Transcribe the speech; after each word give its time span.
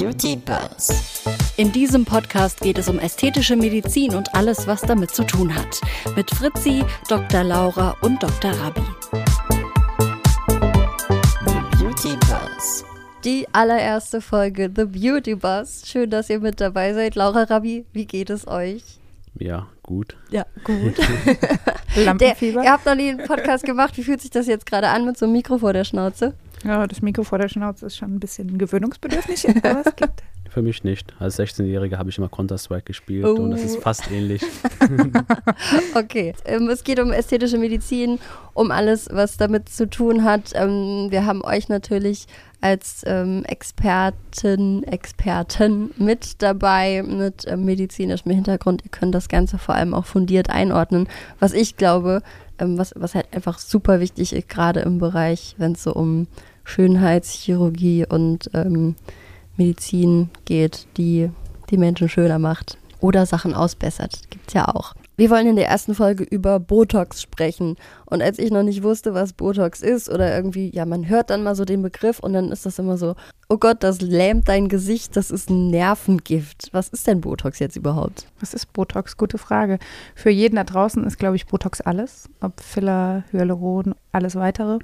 Beauty 0.00 0.34
Buzz. 0.34 1.22
In 1.58 1.72
diesem 1.72 2.06
Podcast 2.06 2.62
geht 2.62 2.78
es 2.78 2.88
um 2.88 2.98
ästhetische 2.98 3.54
Medizin 3.54 4.14
und 4.14 4.34
alles, 4.34 4.66
was 4.66 4.80
damit 4.80 5.10
zu 5.10 5.24
tun 5.24 5.54
hat. 5.54 5.78
Mit 6.16 6.30
Fritzi, 6.30 6.82
Dr. 7.06 7.44
Laura 7.44 7.94
und 8.00 8.22
Dr. 8.22 8.50
Rabi. 8.50 8.80
The 11.44 11.76
Beauty 11.76 12.16
Buzz. 12.16 12.82
Die 13.26 13.46
allererste 13.52 14.22
Folge 14.22 14.70
The 14.74 14.86
Beauty 14.86 15.34
Buzz. 15.34 15.82
Schön, 15.84 16.08
dass 16.08 16.30
ihr 16.30 16.40
mit 16.40 16.62
dabei 16.62 16.94
seid. 16.94 17.14
Laura 17.14 17.42
Rabi, 17.42 17.84
wie 17.92 18.06
geht 18.06 18.30
es 18.30 18.48
euch? 18.48 18.82
Ja, 19.38 19.66
gut. 19.82 20.16
Ja, 20.30 20.46
gut. 20.64 20.96
Der, 21.94 22.04
Lampenfieber? 22.06 22.64
ihr 22.64 22.72
habt 22.72 22.86
noch 22.86 22.94
nie 22.94 23.10
einen 23.10 23.26
Podcast 23.26 23.64
gemacht. 23.64 23.98
Wie 23.98 24.04
fühlt 24.04 24.22
sich 24.22 24.30
das 24.30 24.46
jetzt 24.46 24.64
gerade 24.64 24.88
an 24.88 25.04
mit 25.04 25.18
so 25.18 25.26
einem 25.26 25.34
Mikro 25.34 25.58
vor 25.58 25.74
der 25.74 25.84
Schnauze? 25.84 26.32
Ja, 26.64 26.86
das 26.86 27.00
Mikro 27.02 27.22
vor 27.24 27.38
der 27.38 27.48
Schnauze 27.48 27.86
ist 27.86 27.96
schon 27.96 28.14
ein 28.14 28.20
bisschen 28.20 28.58
gewöhnungsbedürftig, 28.58 29.48
aber 29.64 29.82
es 29.86 29.96
geht. 29.96 30.10
Für 30.50 30.62
mich 30.62 30.82
nicht. 30.82 31.14
Als 31.20 31.38
16-Jähriger 31.38 31.96
habe 31.96 32.10
ich 32.10 32.18
immer 32.18 32.28
Counter-Strike 32.28 32.82
gespielt 32.86 33.24
Oh. 33.24 33.34
und 33.34 33.52
das 33.52 33.62
ist 33.62 33.80
fast 33.82 34.10
ähnlich. 34.10 34.42
Okay, 35.94 36.34
ähm, 36.44 36.68
es 36.68 36.82
geht 36.84 36.98
um 36.98 37.12
ästhetische 37.12 37.58
Medizin, 37.58 38.18
um 38.54 38.70
alles, 38.70 39.08
was 39.12 39.36
damit 39.36 39.68
zu 39.68 39.88
tun 39.88 40.24
hat. 40.24 40.50
Ähm, 40.54 41.06
wir 41.10 41.24
haben 41.26 41.42
euch 41.44 41.68
natürlich 41.68 42.26
als 42.60 43.02
ähm, 43.06 43.44
Experten, 43.44 44.82
Experten 44.84 45.92
mit 45.96 46.42
dabei, 46.42 47.02
mit 47.02 47.46
medizinischem 47.56 48.32
Hintergrund. 48.32 48.82
Ihr 48.84 48.90
könnt 48.90 49.14
das 49.14 49.28
Ganze 49.28 49.58
vor 49.58 49.74
allem 49.76 49.94
auch 49.94 50.04
fundiert 50.04 50.50
einordnen, 50.50 51.08
was 51.38 51.52
ich 51.52 51.76
glaube, 51.76 52.22
was, 52.58 52.92
was 52.96 53.14
halt 53.14 53.26
einfach 53.32 53.58
super 53.58 54.00
wichtig 54.00 54.32
ist, 54.32 54.48
gerade 54.48 54.80
im 54.80 54.98
Bereich, 54.98 55.54
wenn 55.58 55.72
es 55.72 55.82
so 55.82 55.94
um 55.94 56.26
Schönheitschirurgie 56.64 58.06
und 58.06 58.50
ähm, 58.54 58.96
Medizin 59.56 60.30
geht, 60.44 60.86
die 60.96 61.30
die 61.70 61.76
Menschen 61.76 62.08
schöner 62.08 62.38
macht 62.38 62.78
oder 63.00 63.26
Sachen 63.26 63.54
ausbessert. 63.54 64.20
Gibt's 64.30 64.54
ja 64.54 64.68
auch. 64.68 64.94
Wir 65.20 65.28
wollen 65.28 65.48
in 65.48 65.56
der 65.56 65.68
ersten 65.68 65.94
Folge 65.94 66.24
über 66.24 66.58
Botox 66.58 67.20
sprechen. 67.20 67.76
Und 68.06 68.22
als 68.22 68.38
ich 68.38 68.50
noch 68.50 68.62
nicht 68.62 68.82
wusste, 68.82 69.12
was 69.12 69.34
Botox 69.34 69.82
ist 69.82 70.08
oder 70.08 70.34
irgendwie, 70.34 70.74
ja, 70.74 70.86
man 70.86 71.10
hört 71.10 71.28
dann 71.28 71.42
mal 71.42 71.54
so 71.54 71.66
den 71.66 71.82
Begriff 71.82 72.20
und 72.20 72.32
dann 72.32 72.50
ist 72.50 72.64
das 72.64 72.78
immer 72.78 72.96
so, 72.96 73.16
oh 73.50 73.58
Gott, 73.58 73.82
das 73.82 74.00
lähmt 74.00 74.48
dein 74.48 74.70
Gesicht, 74.70 75.18
das 75.18 75.30
ist 75.30 75.50
ein 75.50 75.68
Nervengift. 75.68 76.70
Was 76.72 76.88
ist 76.88 77.06
denn 77.06 77.20
Botox 77.20 77.58
jetzt 77.58 77.76
überhaupt? 77.76 78.28
Was 78.40 78.54
ist 78.54 78.72
Botox? 78.72 79.18
Gute 79.18 79.36
Frage. 79.36 79.78
Für 80.14 80.30
jeden 80.30 80.56
da 80.56 80.64
draußen 80.64 81.04
ist, 81.04 81.18
glaube 81.18 81.36
ich, 81.36 81.46
Botox 81.46 81.82
alles. 81.82 82.30
Ob 82.40 82.58
Filler, 82.58 83.24
Hyaluron, 83.30 83.94
alles 84.12 84.36
weitere. 84.36 84.78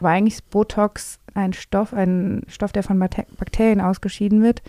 Aber 0.00 0.08
eigentlich 0.08 0.34
ist 0.34 0.50
Botox 0.50 1.20
ein 1.34 1.52
Stoff, 1.52 1.94
ein 1.94 2.42
Stoff, 2.48 2.72
der 2.72 2.82
von 2.82 2.98
Bakterien 2.98 3.80
ausgeschieden 3.80 4.42
wird. 4.42 4.62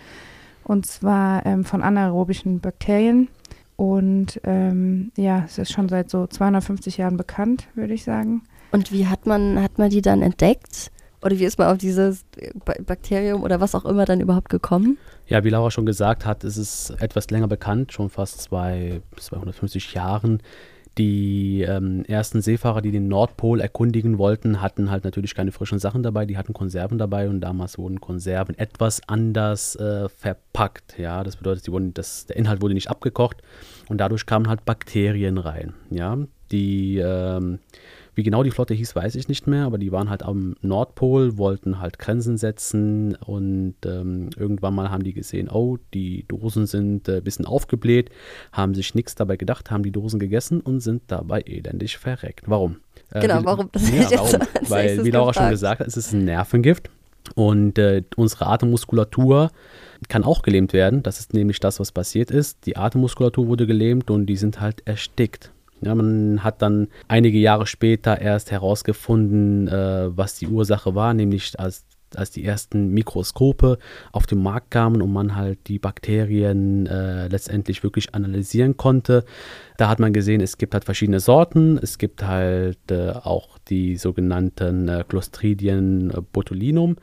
Und 0.64 0.86
zwar 0.86 1.44
ähm, 1.46 1.64
von 1.64 1.82
anaerobischen 1.82 2.60
Bakterien. 2.60 3.30
Und 3.78 4.42
ähm, 4.44 5.12
ja, 5.16 5.44
es 5.46 5.58
ist 5.58 5.72
schon 5.72 5.88
seit 5.88 6.10
so 6.10 6.28
250 6.28 6.98
Jahren 6.98 7.16
bekannt, 7.16 7.68
würde 7.76 7.94
ich 7.94 8.04
sagen. 8.04 8.42
Und 8.72 8.92
wie 8.92 9.08
hat 9.08 9.26
man, 9.26 9.62
hat 9.62 9.78
man 9.78 9.90
die 9.90 10.02
dann 10.02 10.22
entdeckt? 10.22 10.92
Oder 11.22 11.40
wie 11.40 11.46
ist 11.46 11.58
man 11.58 11.68
auf 11.72 11.78
dieses 11.78 12.26
Ba- 12.66 12.74
Bakterium 12.86 13.44
oder 13.44 13.60
was 13.62 13.76
auch 13.76 13.86
immer 13.86 14.06
dann 14.06 14.20
überhaupt 14.20 14.50
gekommen? 14.50 14.98
Ja, 15.28 15.44
wie 15.44 15.50
Laura 15.50 15.72
schon 15.72 15.86
gesagt 15.86 16.26
hat, 16.26 16.44
ist 16.44 16.58
es 16.58 16.90
etwas 17.00 17.30
länger 17.30 17.48
bekannt, 17.48 17.94
schon 17.94 18.10
fast 18.10 18.42
zwei, 18.42 19.02
250 19.16 19.94
Jahren. 19.94 20.42
Die 20.98 21.62
ähm, 21.62 22.04
ersten 22.06 22.42
Seefahrer, 22.42 22.82
die 22.82 22.92
den 22.92 23.08
Nordpol 23.08 23.62
erkundigen 23.62 24.18
wollten, 24.18 24.62
hatten 24.62 24.90
halt 24.90 25.04
natürlich 25.04 25.36
keine 25.36 25.52
frischen 25.52 25.78
Sachen 25.78 26.02
dabei, 26.02 26.26
die 26.26 26.38
hatten 26.38 26.54
Konserven 26.54 26.98
dabei 26.98 27.30
und 27.30 27.40
damals 27.40 27.78
wurden 27.78 28.02
Konserven 28.02 28.58
etwas 28.58 29.02
anders 29.08 29.76
äh, 29.76 30.10
verpackt. 30.10 30.98
Ja, 30.98 31.24
das 31.24 31.36
bedeutet, 31.36 31.70
wurden, 31.70 31.94
das, 31.94 32.26
der 32.26 32.38
Inhalt 32.38 32.62
wurde 32.62 32.74
nicht 32.74 32.90
abgekocht 32.90 33.44
und 33.90 34.00
dadurch 34.00 34.26
kamen 34.26 34.48
halt 34.48 34.66
Bakterien 34.66 35.38
rein. 35.38 35.74
Ja, 35.92 36.18
die 36.52 36.98
ähm, 36.98 37.60
wie 38.18 38.24
genau 38.24 38.42
die 38.42 38.50
Flotte 38.52 38.74
hieß, 38.74 38.96
weiß 38.96 39.14
ich 39.16 39.28
nicht 39.28 39.46
mehr, 39.46 39.66
aber 39.66 39.78
die 39.78 39.92
waren 39.92 40.10
halt 40.10 40.24
am 40.24 40.56
Nordpol, 40.62 41.38
wollten 41.38 41.80
halt 41.80 42.00
Grenzen 42.00 42.38
setzen 42.38 43.16
und 43.16 43.76
ähm, 43.86 44.32
irgendwann 44.36 44.74
mal 44.74 44.90
haben 44.90 45.04
die 45.04 45.14
gesehen, 45.14 45.50
oh, 45.50 45.78
die 45.94 46.26
Dosen 46.28 46.66
sind 46.66 47.08
ein 47.08 47.18
äh, 47.20 47.22
bisschen 47.22 47.46
aufgebläht, 47.46 48.10
haben 48.52 48.74
sich 48.74 48.96
nichts 48.96 49.14
dabei 49.14 49.38
gedacht, 49.38 49.70
haben 49.70 49.84
die 49.84 49.92
Dosen 49.92 50.20
gegessen 50.20 50.62
und 50.62 50.80
sind 50.80 51.04
dabei 51.08 51.42
elendig 51.42 51.98
verreckt. 52.00 52.46
Warum? 52.50 52.78
Äh, 53.12 53.20
Genau, 53.22 53.42
wie- 53.42 53.46
warum? 53.46 53.70
Ja, 53.76 54.10
warum? 54.12 54.40
Weil, 54.68 55.06
wie 55.06 55.12
Laura 55.12 55.34
schon 55.34 55.42
gefragt. 55.44 55.52
gesagt 55.52 55.80
hat, 55.82 55.88
es 55.88 55.96
ist 55.96 56.12
ein 56.14 56.26
Nervengift 56.26 56.90
und 57.36 57.78
äh, 57.78 58.02
unsere 58.16 58.48
Atemmuskulatur 58.48 59.52
kann 60.10 60.24
auch 60.24 60.42
gelähmt 60.42 60.74
werden. 60.74 61.04
Das 61.04 61.20
ist 61.20 61.34
nämlich 61.34 61.60
das, 61.60 61.80
was 61.80 61.92
passiert 61.92 62.32
ist. 62.32 62.66
Die 62.66 62.78
Atemmuskulatur 62.78 63.48
wurde 63.48 63.68
gelähmt 63.68 64.10
und 64.10 64.26
die 64.26 64.38
sind 64.38 64.60
halt 64.60 64.82
erstickt. 64.86 65.52
Ja, 65.82 65.94
man 65.94 66.44
hat 66.44 66.62
dann 66.62 66.88
einige 67.08 67.38
Jahre 67.38 67.68
später 67.68 68.20
erst 68.20 68.52
herausgefunden, 68.52 69.68
äh, 69.68 70.18
was 70.18 70.36
die 70.36 70.48
Ursache 70.48 70.96
war, 70.96 71.14
nämlich 71.14 71.60
als, 71.60 71.86
als 72.16 72.32
die 72.32 72.44
ersten 72.44 72.90
Mikroskope 72.90 73.78
auf 74.12 74.26
den 74.26 74.42
Markt 74.42 74.72
kamen 74.72 75.02
und 75.02 75.14
man 75.14 75.36
halt 75.36 75.60
die 75.68 75.78
Bakterien 75.78 76.88
äh, 76.88 77.28
letztendlich 77.28 77.84
wirklich 77.84 78.16
analysieren 78.16 78.76
konnte. 78.78 79.24
Da 79.78 79.88
hat 79.90 80.00
man 80.00 80.14
gesehen, 80.14 80.42
es 80.42 80.58
gibt 80.58 80.74
halt 80.74 80.86
verschiedene 80.86 81.20
Sorten. 81.20 81.78
Es 81.78 82.00
gibt 82.00 82.24
halt 82.26 82.80
äh, 82.90 83.12
auch 83.12 83.60
die 83.60 83.98
sogenannten 83.98 84.88
äh, 84.88 85.04
Clostridien 85.08 86.12
botulinum. 86.34 86.96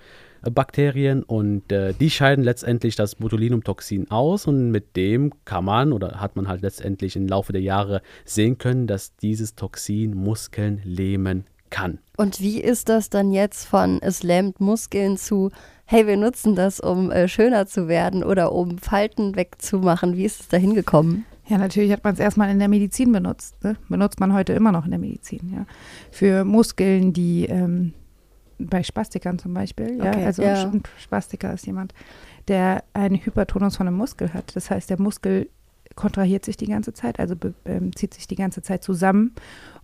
Bakterien 0.50 1.22
und 1.22 1.70
äh, 1.72 1.94
die 1.94 2.10
scheiden 2.10 2.44
letztendlich 2.44 2.96
das 2.96 3.16
Botulinumtoxin 3.16 4.10
aus 4.10 4.46
und 4.46 4.70
mit 4.70 4.96
dem 4.96 5.32
kann 5.44 5.64
man 5.64 5.92
oder 5.92 6.20
hat 6.20 6.36
man 6.36 6.48
halt 6.48 6.62
letztendlich 6.62 7.16
im 7.16 7.26
Laufe 7.26 7.52
der 7.52 7.62
Jahre 7.62 8.02
sehen 8.24 8.58
können, 8.58 8.86
dass 8.86 9.16
dieses 9.16 9.54
Toxin 9.54 10.14
Muskeln 10.14 10.80
lähmen 10.84 11.44
kann. 11.70 11.98
Und 12.16 12.40
wie 12.40 12.60
ist 12.60 12.88
das 12.88 13.10
dann 13.10 13.32
jetzt 13.32 13.66
von 13.66 14.00
es 14.00 14.22
lähmt 14.22 14.60
Muskeln 14.60 15.16
zu, 15.16 15.50
hey, 15.84 16.06
wir 16.06 16.16
nutzen 16.16 16.54
das, 16.54 16.78
um 16.78 17.10
äh, 17.10 17.26
schöner 17.28 17.66
zu 17.66 17.88
werden 17.88 18.22
oder 18.22 18.52
um 18.52 18.78
Falten 18.78 19.34
wegzumachen? 19.34 20.16
Wie 20.16 20.24
ist 20.24 20.40
es 20.40 20.48
da 20.48 20.56
hingekommen? 20.56 21.24
Ja, 21.46 21.58
natürlich 21.58 21.92
hat 21.92 22.04
man 22.04 22.14
es 22.14 22.20
erstmal 22.20 22.50
in 22.50 22.58
der 22.58 22.68
Medizin 22.68 23.12
benutzt. 23.12 23.62
Ne? 23.62 23.76
Benutzt 23.88 24.18
man 24.18 24.32
heute 24.32 24.54
immer 24.54 24.72
noch 24.72 24.84
in 24.84 24.92
der 24.92 25.00
Medizin, 25.00 25.52
ja. 25.52 25.66
Für 26.10 26.44
Muskeln, 26.44 27.12
die 27.12 27.46
ähm, 27.46 27.92
bei 28.58 28.82
Spastikern 28.82 29.38
zum 29.38 29.54
Beispiel, 29.54 29.98
ja. 29.98 30.10
Okay, 30.10 30.24
Also 30.24 30.42
ja. 30.42 30.62
ein 30.62 30.82
Spastiker 30.98 31.52
ist 31.54 31.66
jemand, 31.66 31.94
der 32.48 32.84
einen 32.92 33.16
Hypertonus 33.16 33.76
von 33.76 33.88
einem 33.88 33.96
Muskel 33.96 34.32
hat. 34.32 34.54
Das 34.56 34.70
heißt, 34.70 34.90
der 34.90 35.00
Muskel 35.00 35.48
kontrahiert 35.94 36.44
sich 36.44 36.56
die 36.56 36.66
ganze 36.66 36.92
Zeit, 36.92 37.20
also 37.20 37.34
ähm, 37.64 37.94
zieht 37.94 38.14
sich 38.14 38.26
die 38.26 38.34
ganze 38.34 38.62
Zeit 38.62 38.82
zusammen 38.82 39.32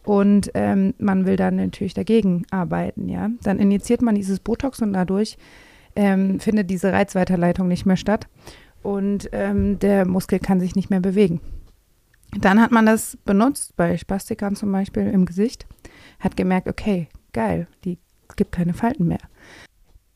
und 0.02 0.50
ähm, 0.54 0.94
man 0.98 1.26
will 1.26 1.36
dann 1.36 1.56
natürlich 1.56 1.94
dagegen 1.94 2.44
arbeiten, 2.50 3.08
ja. 3.08 3.30
Dann 3.42 3.58
injiziert 3.58 4.02
man 4.02 4.14
dieses 4.14 4.40
Botox 4.40 4.82
und 4.82 4.92
dadurch 4.92 5.38
ähm, 5.96 6.40
findet 6.40 6.70
diese 6.70 6.92
Reizweiterleitung 6.92 7.68
nicht 7.68 7.86
mehr 7.86 7.96
statt 7.96 8.26
und 8.82 9.28
ähm, 9.32 9.78
der 9.78 10.06
Muskel 10.06 10.38
kann 10.38 10.60
sich 10.60 10.74
nicht 10.74 10.90
mehr 10.90 11.00
bewegen. 11.00 11.40
Dann 12.38 12.60
hat 12.60 12.70
man 12.70 12.86
das 12.86 13.16
benutzt, 13.24 13.76
bei 13.76 13.96
Spastikern 13.96 14.54
zum 14.54 14.70
Beispiel 14.70 15.06
im 15.08 15.26
Gesicht, 15.26 15.66
hat 16.20 16.36
gemerkt, 16.36 16.68
okay, 16.68 17.08
geil, 17.32 17.66
die 17.84 17.98
gibt 18.36 18.52
keine 18.52 18.74
Falten 18.74 19.06
mehr. 19.06 19.20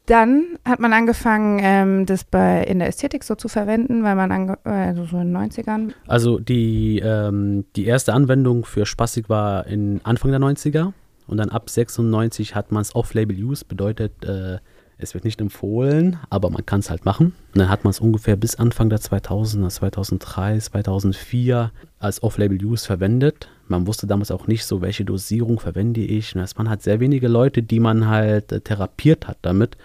Dann 0.07 0.59
hat 0.67 0.81
man 0.81 0.93
angefangen, 0.93 1.61
ähm, 1.63 2.07
das 2.07 2.25
bei, 2.25 2.63
in 2.65 2.79
der 2.79 2.89
Ästhetik 2.89 3.25
so 3.25 3.37
zu 3.37 3.49
verwenden, 3.49 4.03
weil 4.03 4.15
man 4.15 4.57
also 4.65 5.07
so 5.07 5.19
in 5.19 5.33
den 5.33 5.37
90ern, 5.37 5.93
Also 6.07 6.39
die, 6.39 6.99
ähm, 6.99 7.65
die 7.75 7.87
erste 7.87 8.13
Anwendung 8.13 8.67
für 8.67 8.85
Spastik 8.85 9.31
war 9.31 9.67
in 9.67 10.03
Anfang 10.05 10.31
der 10.31 10.41
90er 10.41 10.93
und 11.27 11.39
dann 11.39 11.49
ab 11.49 11.71
96 11.71 12.55
hat 12.55 12.71
man 12.71 12.83
es 12.83 12.95
Off-Label-Use, 12.95 13.65
bedeutet 13.65 14.25
äh, 14.25 14.59
es 14.99 15.15
wird 15.15 15.25
nicht 15.25 15.41
empfohlen, 15.41 16.19
aber 16.31 16.51
man 16.51 16.65
kann 16.65 16.81
es 16.81 16.91
halt 16.91 17.05
machen. 17.05 17.35
Und 17.55 17.59
dann 17.59 17.69
hat 17.69 17.85
man 17.85 17.91
es 17.91 18.01
ungefähr 18.01 18.37
bis 18.37 18.57
Anfang 18.57 18.91
der 18.91 19.01
2000er, 19.01 19.69
2003, 19.69 20.59
2004 20.59 21.73
als 21.99 22.23
Off-Label-Use 22.23 22.87
verwendet. 22.87 23.49
Man 23.69 23.87
wusste 23.87 24.07
damals 24.07 24.31
auch 24.31 24.47
nicht 24.47 24.65
so, 24.65 24.83
welche 24.83 25.05
Dosierung 25.05 25.61
verwende 25.61 26.01
ich. 26.01 26.35
Es 26.37 26.57
waren 26.57 26.69
halt 26.69 26.83
sehr 26.83 27.01
wenige 27.01 27.29
Leute, 27.29 27.63
die 27.63 27.81
man 27.81 28.09
halt 28.09 28.53
äh, 28.53 28.61
therapiert 28.61 29.27
hat 29.27 29.39
damit. 29.43 29.77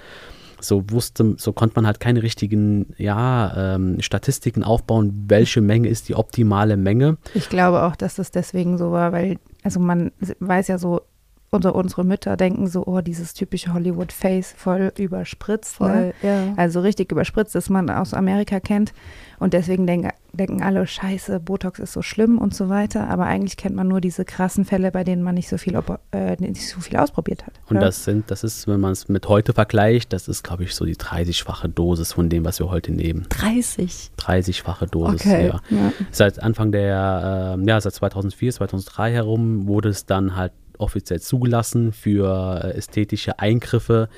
So 0.62 0.84
wusste, 0.90 1.36
so 1.38 1.54
konnte 1.54 1.76
man 1.78 1.88
halt 1.88 2.02
keine 2.02 2.22
richtigen, 2.22 2.94
ja, 2.98 3.76
ähm, 3.76 4.02
Statistiken 4.02 4.64
aufbauen, 4.64 5.26
welche 5.28 5.62
Menge 5.62 5.88
ist 5.88 6.10
die 6.10 6.16
optimale 6.16 6.76
Menge. 6.76 7.18
ich 7.34 7.48
glaube 7.48 7.84
auch, 7.84 7.96
dass 7.96 8.16
das 8.16 8.31
deswegen 8.31 8.78
so 8.78 8.92
war, 8.92 9.14
weil, 9.14 9.38
also 9.64 9.80
man 9.80 10.12
weiß 10.40 10.68
ja 10.68 10.78
so, 10.78 11.02
unsere, 11.51 11.74
unsere 11.74 12.04
Mütter 12.04 12.38
denken 12.38 12.68
so, 12.68 12.86
oh, 12.86 13.01
dieses 13.01 13.34
typische 13.34 13.74
Hollywood-Face 13.74 14.54
voll 14.56 14.92
überspritzt. 14.98 15.80
Ne? 15.81 16.13
Voll, 16.22 16.30
ja. 16.30 16.54
Also 16.57 16.81
richtig 16.81 17.12
überspritzt, 17.12 17.56
das 17.56 17.69
man 17.69 17.90
aus 17.90 18.13
Amerika 18.13 18.60
kennt. 18.60 18.94
Und 19.40 19.54
deswegen 19.54 19.88
denk, 19.88 20.10
denken 20.34 20.62
alle, 20.62 20.86
scheiße, 20.86 21.40
Botox 21.40 21.80
ist 21.80 21.94
so 21.94 22.01
schlimm 22.01 22.38
und 22.38 22.54
so 22.54 22.69
weiter. 22.69 23.10
Aber 23.10 23.25
eigentlich 23.25 23.57
kennt 23.57 23.75
man 23.75 23.88
nur 23.88 24.01
diese 24.01 24.25
krassen 24.25 24.66
Fälle, 24.66 24.92
bei 24.92 25.04
denen 25.04 25.24
man 25.24 25.36
nicht 25.36 25.50
so 25.50 25.57
viel, 25.57 25.80
äh, 26.12 26.36
nicht 26.40 26.68
so 26.68 26.81
viel 26.81 26.98
ausprobiert 26.98 27.48
hat. 27.48 27.54
Und 27.69 27.78
ja? 27.78 27.81
das 27.81 28.04
sind, 28.04 28.30
das 28.30 28.44
ist, 28.44 28.68
wenn 28.68 28.80
man 28.80 28.92
es 28.92 29.07
mit 29.10 29.28
heute 29.28 29.54
vergleicht, 29.54 30.13
das 30.13 30.28
ist, 30.28 30.44
glaube 30.44 30.63
ich, 30.63 30.75
so 30.75 30.86
die 30.86 30.96
30-fache 30.98 31.68
Dosis 31.69 32.13
von 32.13 32.30
dem, 32.30 32.46
was 32.46 32.60
wir 32.60 32.69
heute 32.69 32.92
nehmen. 32.92 33.25
30. 33.30 34.12
30-fache 34.19 34.88
Dosis, 34.88 35.22
Okay. 35.22 35.48
ja. 35.48 35.62
Ja. 35.69 35.94
Seit 36.12 36.42
Anfang 36.44 36.72
der, 36.72 37.56
ähm, 37.57 37.68
ja, 37.68 37.80
seit 37.81 37.94
2004, 37.94 38.54
2003 38.54 39.12
herum 39.12 39.68
wurde 39.68 39.90
es 39.90 40.06
dann 40.06 40.36
halt 40.36 40.51
offiziell 40.80 41.20
zugelassen 41.22 41.92
für 41.94 42.62
äh, 42.64 42.72
ästhetische 42.78 43.40
Eingriffe. 43.40 44.10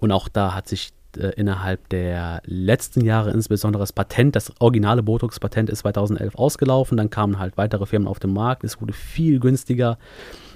Und 0.00 0.12
auch 0.12 0.28
da 0.28 0.54
hat 0.54 0.66
sich 0.68 0.90
äh, 1.16 1.28
innerhalb 1.36 1.88
der 1.90 2.42
letzten 2.44 3.04
Jahre 3.04 3.30
insbesondere 3.32 3.82
das 3.82 3.92
Patent, 3.92 4.34
das 4.36 4.52
originale 4.60 5.02
Botox-Patent 5.02 5.70
ist 5.70 5.80
2011 5.80 6.34
ausgelaufen. 6.36 6.96
Dann 6.96 7.10
kamen 7.10 7.38
halt 7.38 7.56
weitere 7.56 7.86
Firmen 7.86 8.08
auf 8.08 8.18
den 8.18 8.32
Markt. 8.32 8.64
Es 8.64 8.80
wurde 8.80 8.92
viel 8.92 9.40
günstiger. 9.40 9.98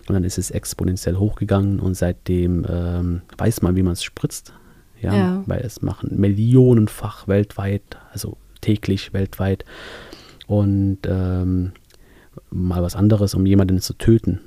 Und 0.08 0.14
dann 0.14 0.24
ist 0.24 0.36
es 0.38 0.50
exponentiell 0.50 1.16
hochgegangen 1.16 1.80
und 1.80 1.94
seitdem 1.94 2.66
ähm, 2.68 3.22
weiß 3.38 3.62
man, 3.62 3.74
wie 3.76 3.82
man 3.82 3.94
es 3.94 4.02
spritzt. 4.04 4.52
Ja, 5.00 5.14
Ja. 5.14 5.42
weil 5.46 5.60
es 5.60 5.82
machen 5.82 6.10
millionenfach 6.18 7.26
weltweit, 7.28 7.82
also 8.12 8.36
täglich 8.60 9.12
weltweit. 9.12 9.64
Und 10.46 10.98
ähm, 11.06 11.72
mal 12.50 12.82
was 12.82 12.96
anderes, 12.96 13.34
um 13.34 13.46
jemanden 13.46 13.80
zu 13.80 13.94
töten, 13.94 14.40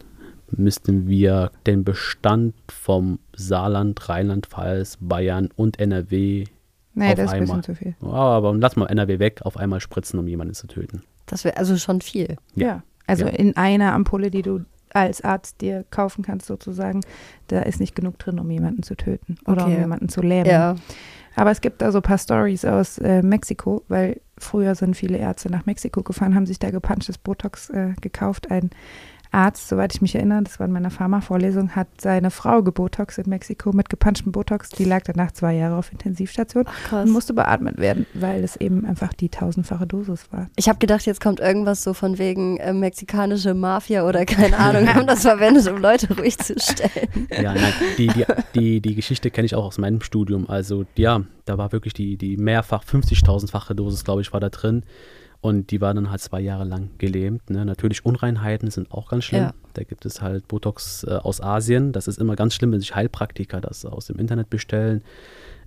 müssten 0.52 1.08
wir 1.08 1.52
den 1.66 1.84
Bestand 1.84 2.54
vom 2.72 3.20
Saarland, 3.36 4.08
Rheinland-Pfalz, 4.10 4.98
Bayern 5.02 5.50
und 5.56 5.80
NRW, 5.80 6.46
Nee, 6.94 7.10
Auf 7.10 7.14
das 7.16 7.26
ist 7.26 7.32
ein 7.34 7.42
einmal. 7.44 7.58
bisschen 7.58 7.76
zu 7.76 7.76
viel. 7.76 7.96
oh, 8.02 8.08
aber 8.12 8.56
lass 8.56 8.76
mal 8.76 8.88
NRW 8.88 9.20
weg, 9.20 9.42
auf 9.44 9.56
einmal 9.56 9.80
spritzen, 9.82 10.18
um 10.20 10.28
jemanden 10.28 10.56
zu 10.56 10.66
töten. 10.66 11.04
Das 11.28 11.44
wäre 11.44 11.56
also 11.58 11.78
schon 11.78 12.02
viel. 12.02 12.38
Ja. 12.56 12.66
Ja. 12.68 12.84
Also 13.06 13.26
Ja. 13.26 13.32
in 13.34 13.56
einer 13.56 13.94
Ampulle, 13.94 14.32
die 14.32 14.42
du 14.42 14.62
als 14.94 15.22
Arzt 15.22 15.62
dir 15.62 15.86
kaufen 15.92 16.24
kannst, 16.24 16.48
sozusagen, 16.48 17.02
da 17.50 17.60
ist 17.62 17.80
nicht 17.80 17.94
genug 17.96 18.18
drin, 18.18 18.40
um 18.40 18.50
jemanden 18.50 18.82
zu 18.82 18.96
töten 18.96 19.36
oder 19.46 19.66
um 19.68 19.72
Okay. 19.74 19.82
jemanden 19.82 20.10
zu 20.10 20.22
lähmen. 20.22 20.50
Ja. 20.50 20.76
Aber 21.36 21.52
es 21.52 21.62
gibt 21.62 21.84
da 21.84 21.92
so 21.92 22.00
ein 22.00 22.02
paar 22.02 22.18
Stories 22.18 22.66
aus 22.66 22.98
äh, 22.98 23.22
Mexiko, 23.22 23.84
weil 23.90 24.20
früher 24.40 24.74
sind 24.74 24.98
viele 24.98 25.20
Ärzte 25.20 25.52
nach 25.52 25.68
Mexiko 25.68 26.02
gefahren, 26.02 26.34
haben 26.34 26.48
sich 26.48 26.58
da 26.58 26.72
gepanschtes 26.72 27.20
Botox 27.20 27.70
äh, 27.70 27.94
gekauft. 28.02 28.50
Ein 28.50 28.72
Arzt, 29.38 29.68
soweit 29.68 29.94
ich 29.94 30.01
mich 30.01 30.16
erinnere, 30.16 30.42
das 30.42 30.60
war 30.60 30.66
in 30.66 30.74
meiner 30.74 30.89
Pharma-Vorlesung, 30.89 31.75
hat 31.75 31.88
seine 32.01 32.31
Frau 32.31 32.63
gebotox 32.63 33.19
in 33.19 33.30
Mexiko 33.30 33.72
mit 33.72 33.88
gepanschtem 33.88 34.31
Botox. 34.31 34.69
Die 34.69 34.84
lag 34.84 35.04
danach 35.04 35.31
zwei 35.31 35.54
Jahre 35.54 35.75
auf 35.75 35.92
Intensivstation 35.92 36.66
Ach, 36.66 37.04
und 37.04 37.12
musste 37.12 37.36
beatmet 37.36 37.78
werden, 37.78 38.07
weil 38.16 38.44
es 38.44 38.56
eben 38.56 38.84
einfach 38.84 39.13
die 39.13 39.30
tausendfache 39.30 39.86
Dosis 39.86 40.25
war. 40.31 40.48
Ich 40.56 40.68
habe 40.68 40.80
gedacht, 40.80 41.06
jetzt 41.06 41.22
kommt 41.22 41.39
irgendwas 41.39 41.84
so 41.84 41.94
von 41.94 42.18
wegen 42.18 42.57
äh, 42.57 42.74
mexikanische 42.74 43.54
Mafia 43.54 44.07
oder 44.07 44.25
keine 44.25 44.57
Ahnung, 44.57 44.92
haben 44.92 45.06
das 45.06 45.22
verwendet, 45.22 45.68
um 45.68 45.78
Leute 45.78 46.12
ruhig 46.18 46.40
zu 46.40 46.56
stellen. 46.60 47.28
Ja, 47.30 47.54
nein, 47.54 47.74
die, 48.00 48.07
die, 48.07 48.25
die, 48.56 48.81
die 48.81 48.95
Geschichte 48.95 49.30
kenne 49.30 49.45
ich 49.45 49.54
auch 49.54 49.66
aus 49.66 49.78
meinem 49.78 50.01
Studium. 50.01 50.50
Also, 50.50 50.86
ja, 50.95 51.22
da 51.45 51.60
war 51.60 51.72
wirklich 51.72 51.94
die, 51.94 52.18
die 52.18 52.38
mehrfach 52.38 52.83
50.000-fache 52.83 53.75
Dosis, 53.75 54.04
glaube 54.04 54.22
ich, 54.22 54.33
war 54.33 54.40
da 54.40 54.50
drin. 54.50 54.81
Und 55.39 55.69
die 55.72 55.81
war 55.81 55.94
dann 55.94 56.10
halt 56.10 56.19
zwei 56.19 56.42
Jahre 56.42 56.63
lang 56.63 56.89
gelähmt. 56.98 57.50
Ne? 57.50 57.63
Natürlich, 57.63 58.06
Unreinheiten 58.06 58.72
sind 58.72 58.92
auch 58.92 59.10
ganz 59.10 59.25
schlimm. 59.25 59.44
Ja. 59.44 59.54
Da 59.74 59.84
gibt 59.84 60.06
es 60.06 60.22
halt 60.22 60.48
Botox 60.48 61.04
äh, 61.04 61.12
aus 61.12 61.42
Asien. 61.42 61.92
Das 61.92 62.07
ist 62.07 62.19
immer 62.19 62.36
ganz 62.36 62.56
schlimm, 62.56 62.72
wenn 62.72 62.80
sich 62.80 62.95
Heilpraktiker 62.95 63.62
das 63.62 63.86
aus 63.86 64.07
dem 64.07 64.18
Internet 64.18 64.50
bestellen. 64.50 65.04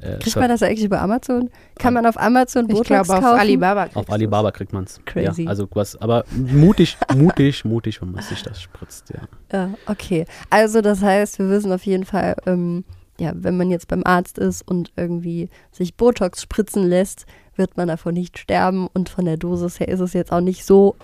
Äh, 0.01 0.19
Kriegt 0.19 0.37
man 0.37 0.49
das 0.49 0.63
eigentlich 0.63 0.85
über 0.85 1.01
Amazon? 1.01 1.51
Kann 1.79 1.95
man 1.95 2.05
auf 2.07 2.19
Amazon 2.19 2.65
Ich 2.65 2.73
Botox 2.73 2.87
glaube, 2.89 3.15
auf 3.15 3.21
kaufen? 3.25 3.39
Alibaba. 3.41 3.89
auf. 3.95 4.11
Alibaba 4.11 4.51
kriegt 4.51 4.73
man 4.73 4.85
es. 4.85 5.01
Crazy. 5.05 5.45
Ja, 5.45 5.49
also 5.49 5.69
was, 5.73 5.97
aber 5.97 6.25
mutig, 6.33 6.97
mutig, 7.15 7.65
mutig, 7.65 8.03
wenn 8.03 8.13
man 8.13 8.23
sich 8.23 8.43
das 8.43 8.61
spritzt, 8.61 9.11
ja. 9.11 9.21
Ja, 9.53 9.75
okay. 9.87 10.25
Also 10.49 10.81
das 10.81 11.03
heißt, 11.03 11.39
wir 11.39 11.49
wissen 11.51 11.71
auf 11.71 11.85
jeden 11.85 12.05
Fall, 12.05 12.35
ähm, 12.47 12.85
ja, 13.21 13.33
wenn 13.35 13.57
man 13.57 13.71
jetzt 13.71 13.89
beim 13.89 14.03
Arzt 14.05 14.39
ist 14.39 14.67
und 14.67 14.91
irgendwie 14.97 15.51
sich 15.71 15.95
Botox 15.95 16.43
spritzen 16.43 16.89
lässt, 16.89 17.27
wird 17.61 17.77
man 17.77 17.87
davon 17.87 18.15
nicht 18.15 18.39
sterben 18.39 18.89
und 18.89 19.09
von 19.09 19.27
der 19.27 19.37
Dosis 19.37 19.79
her 19.79 19.89
ist 19.89 20.01
es 20.01 20.15
jetzt 20.15 20.33
auch 20.33 20.41
nicht 20.41 20.65
so 20.65 20.97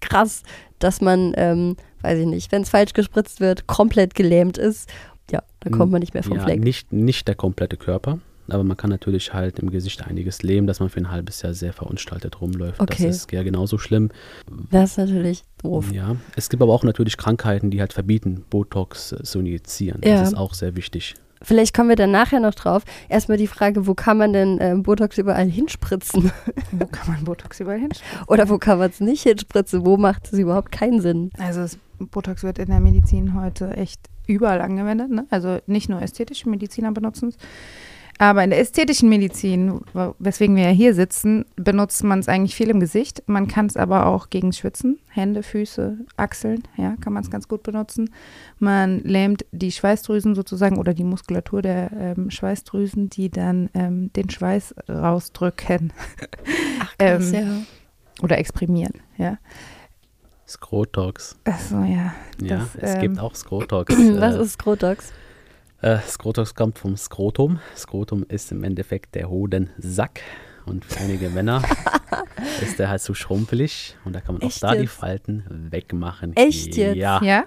krass, 0.00 0.42
dass 0.78 1.00
man, 1.00 1.32
ähm, 1.36 1.76
weiß 2.02 2.20
ich 2.20 2.26
nicht, 2.26 2.52
wenn 2.52 2.62
es 2.62 2.68
falsch 2.68 2.92
gespritzt 2.92 3.40
wird, 3.40 3.66
komplett 3.66 4.14
gelähmt 4.14 4.58
ist. 4.58 4.88
Ja, 5.30 5.42
da 5.60 5.70
kommt 5.70 5.90
man 5.90 6.00
nicht 6.00 6.12
mehr 6.12 6.22
vom 6.22 6.36
ja, 6.36 6.44
Fleck. 6.44 6.60
Nicht, 6.60 6.92
nicht 6.92 7.26
der 7.26 7.34
komplette 7.34 7.78
Körper, 7.78 8.18
aber 8.48 8.62
man 8.62 8.76
kann 8.76 8.90
natürlich 8.90 9.32
halt 9.32 9.58
im 9.58 9.70
Gesicht 9.70 10.06
einiges 10.06 10.42
lähmen, 10.42 10.66
dass 10.66 10.80
man 10.80 10.90
für 10.90 11.00
ein 11.00 11.10
halbes 11.10 11.40
Jahr 11.40 11.54
sehr 11.54 11.72
verunstaltet 11.72 12.42
rumläuft. 12.42 12.80
Okay. 12.80 13.06
Das 13.06 13.16
ist 13.16 13.32
ja 13.32 13.42
genauso 13.42 13.78
schlimm. 13.78 14.10
Das 14.70 14.92
ist 14.92 14.98
natürlich 14.98 15.44
doof. 15.62 15.90
Ja, 15.90 16.16
es 16.36 16.50
gibt 16.50 16.62
aber 16.62 16.74
auch 16.74 16.84
natürlich 16.84 17.16
Krankheiten, 17.16 17.70
die 17.70 17.80
halt 17.80 17.94
verbieten, 17.94 18.44
Botox 18.50 19.12
äh, 19.12 19.22
zu 19.22 19.38
injizieren. 19.40 20.02
Ja. 20.04 20.20
Das 20.20 20.28
ist 20.28 20.34
auch 20.36 20.52
sehr 20.52 20.76
wichtig. 20.76 21.14
Vielleicht 21.42 21.74
kommen 21.74 21.88
wir 21.88 21.96
dann 21.96 22.10
nachher 22.10 22.40
noch 22.40 22.54
drauf. 22.54 22.84
Erstmal 23.08 23.38
die 23.38 23.46
Frage, 23.46 23.86
wo 23.86 23.94
kann 23.94 24.16
man 24.16 24.32
denn 24.32 24.58
ähm, 24.60 24.82
Botox 24.82 25.18
überall 25.18 25.48
hinspritzen? 25.48 26.32
Wo 26.72 26.86
kann 26.86 27.12
man 27.12 27.24
Botox 27.24 27.60
überall 27.60 27.78
hinspritzen? 27.78 28.24
Oder 28.26 28.48
wo 28.48 28.58
kann 28.58 28.78
man 28.78 28.90
es 28.90 29.00
nicht 29.00 29.22
hinspritzen? 29.22 29.84
Wo 29.84 29.96
macht 29.96 30.32
es 30.32 30.38
überhaupt 30.38 30.72
keinen 30.72 31.00
Sinn? 31.00 31.30
Also 31.38 31.76
Botox 31.98 32.42
wird 32.42 32.58
in 32.58 32.66
der 32.66 32.80
Medizin 32.80 33.34
heute 33.34 33.76
echt 33.76 34.00
überall 34.26 34.60
angewendet. 34.60 35.10
Ne? 35.10 35.26
Also 35.30 35.58
nicht 35.66 35.88
nur 35.88 36.02
ästhetische 36.02 36.48
Mediziner 36.48 36.92
benutzen 36.92 37.28
es. 37.28 37.36
Aber 38.18 38.44
in 38.44 38.50
der 38.50 38.60
ästhetischen 38.60 39.08
Medizin, 39.08 39.80
weswegen 40.18 40.54
wir 40.54 40.64
ja 40.64 40.70
hier 40.70 40.94
sitzen, 40.94 41.46
benutzt 41.56 42.04
man 42.04 42.20
es 42.20 42.28
eigentlich 42.28 42.54
viel 42.54 42.70
im 42.70 42.78
Gesicht. 42.78 43.22
Man 43.26 43.48
kann 43.48 43.66
es 43.66 43.76
aber 43.76 44.06
auch 44.06 44.30
gegen 44.30 44.52
Schwitzen, 44.52 45.00
Hände, 45.08 45.42
Füße, 45.42 45.98
Achseln, 46.16 46.62
ja, 46.76 46.94
kann 47.00 47.12
man 47.12 47.24
es 47.24 47.30
ganz 47.30 47.48
gut 47.48 47.64
benutzen. 47.64 48.10
Man 48.58 49.00
lähmt 49.00 49.44
die 49.50 49.72
Schweißdrüsen 49.72 50.34
sozusagen 50.34 50.78
oder 50.78 50.94
die 50.94 51.04
Muskulatur 51.04 51.60
der 51.60 51.90
ähm, 51.92 52.30
Schweißdrüsen, 52.30 53.10
die 53.10 53.30
dann 53.30 53.68
ähm, 53.74 54.12
den 54.12 54.30
Schweiß 54.30 54.74
rausdrücken 54.88 55.92
Ach, 56.80 56.96
krass, 56.98 57.32
ja. 57.32 57.62
oder 58.22 58.38
exprimieren, 58.38 58.94
ja. 59.16 59.38
Skrotox. 60.46 61.36
Achso, 61.44 61.82
ja. 61.82 62.14
Ja, 62.40 62.58
Das, 62.58 62.76
es 62.76 63.00
gibt 63.00 63.16
ähm, 63.16 63.18
auch 63.18 63.34
Skrotox. 63.34 63.92
Was 63.96 64.34
Äh, 64.36 64.42
ist 64.42 64.52
Skrotox? 64.52 65.12
Äh, 65.84 65.98
Skrotox 66.08 66.54
kommt 66.54 66.78
vom 66.78 66.96
Skrotum. 66.96 67.60
Skrotum 67.76 68.24
ist 68.26 68.50
im 68.52 68.64
Endeffekt 68.64 69.14
der 69.14 69.28
Hodensack. 69.28 70.22
Und 70.64 70.82
für 70.82 71.00
einige 71.00 71.28
Männer 71.28 71.60
ist 72.62 72.78
der 72.78 72.88
halt 72.88 73.02
zu 73.02 73.12
schrumpelig. 73.12 73.94
Und 74.06 74.14
da 74.14 74.22
kann 74.22 74.36
man 74.36 74.48
Echt 74.48 74.64
auch 74.64 74.70
da 74.70 74.76
die 74.76 74.84
jetzt? 74.84 74.94
Falten 74.94 75.44
wegmachen. 75.70 76.34
Echt 76.36 76.74
jetzt? 76.74 76.96
Ja, 76.96 77.20
Ja? 77.22 77.44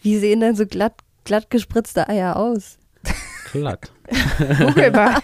Wie 0.00 0.16
sehen 0.16 0.38
denn 0.38 0.54
so 0.54 0.64
glatt, 0.64 0.94
glatt 1.24 1.50
gespritzte 1.50 2.08
Eier 2.08 2.36
aus? 2.36 2.78
glatt. 3.50 3.90
Google 4.58 4.90
mal. 4.92 5.20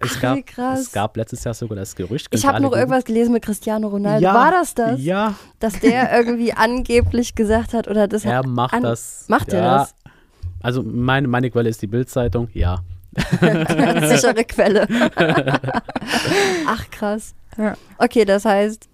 Es 0.00 0.20
gab, 0.20 0.46
krass. 0.46 0.80
es 0.80 0.92
gab 0.92 1.16
letztes 1.16 1.44
Jahr 1.44 1.54
sogar 1.54 1.76
das 1.76 1.94
Gerücht. 1.94 2.28
Ich 2.30 2.44
habe 2.44 2.60
noch 2.60 2.72
irgendwas 2.72 3.04
gelesen 3.04 3.32
mit 3.32 3.42
Cristiano 3.42 3.88
Ronaldo. 3.88 4.22
Ja, 4.22 4.34
War 4.34 4.50
das 4.50 4.74
das? 4.74 5.02
Ja, 5.02 5.34
Dass 5.58 5.80
der 5.80 6.14
irgendwie 6.14 6.52
angeblich 6.52 7.34
gesagt 7.34 7.72
hat 7.72 7.88
oder 7.88 8.06
das 8.08 8.24
er 8.24 8.38
hat 8.38 8.46
macht 8.46 8.82
das. 8.82 9.24
Macht 9.28 9.52
er 9.52 9.62
ja. 9.62 9.78
das? 9.78 9.94
Also 10.62 10.82
meine, 10.82 11.28
meine 11.28 11.50
Quelle 11.50 11.68
ist 11.68 11.82
die 11.82 11.86
Bildzeitung. 11.86 12.48
Ja. 12.52 12.82
Sichere 13.16 14.44
Quelle. 14.44 14.86
Ach 16.66 16.90
krass. 16.90 17.34
Ja. 17.58 17.76
Okay, 17.98 18.24
das 18.24 18.44
heißt 18.44 18.88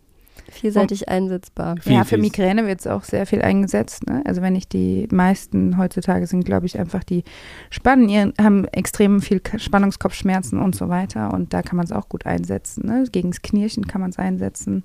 vielseitig 0.50 1.08
einsetzbar. 1.08 1.76
Viel, 1.80 1.92
ja, 1.92 2.04
für 2.04 2.18
Migräne 2.18 2.66
wird 2.66 2.80
es 2.80 2.86
auch 2.86 3.04
sehr 3.04 3.26
viel 3.26 3.42
eingesetzt. 3.42 4.06
Ne? 4.06 4.22
Also 4.24 4.42
wenn 4.42 4.52
nicht 4.52 4.72
die 4.72 5.08
meisten 5.10 5.76
heutzutage 5.76 6.26
sind, 6.26 6.44
glaube 6.44 6.66
ich, 6.66 6.78
einfach 6.78 7.04
die 7.04 7.24
spannen, 7.70 8.08
ihren, 8.08 8.32
haben 8.40 8.64
extrem 8.66 9.20
viel 9.20 9.40
Spannungskopfschmerzen 9.56 10.60
und 10.60 10.74
so 10.74 10.88
weiter. 10.88 11.32
Und 11.32 11.52
da 11.52 11.62
kann 11.62 11.76
man 11.76 11.84
es 11.84 11.92
auch 11.92 12.08
gut 12.08 12.26
einsetzen. 12.26 12.86
Ne? 12.86 13.04
Gegen 13.10 13.30
das 13.30 13.42
Knirschen 13.42 13.86
kann 13.86 14.00
man 14.00 14.10
es 14.10 14.18
einsetzen. 14.18 14.84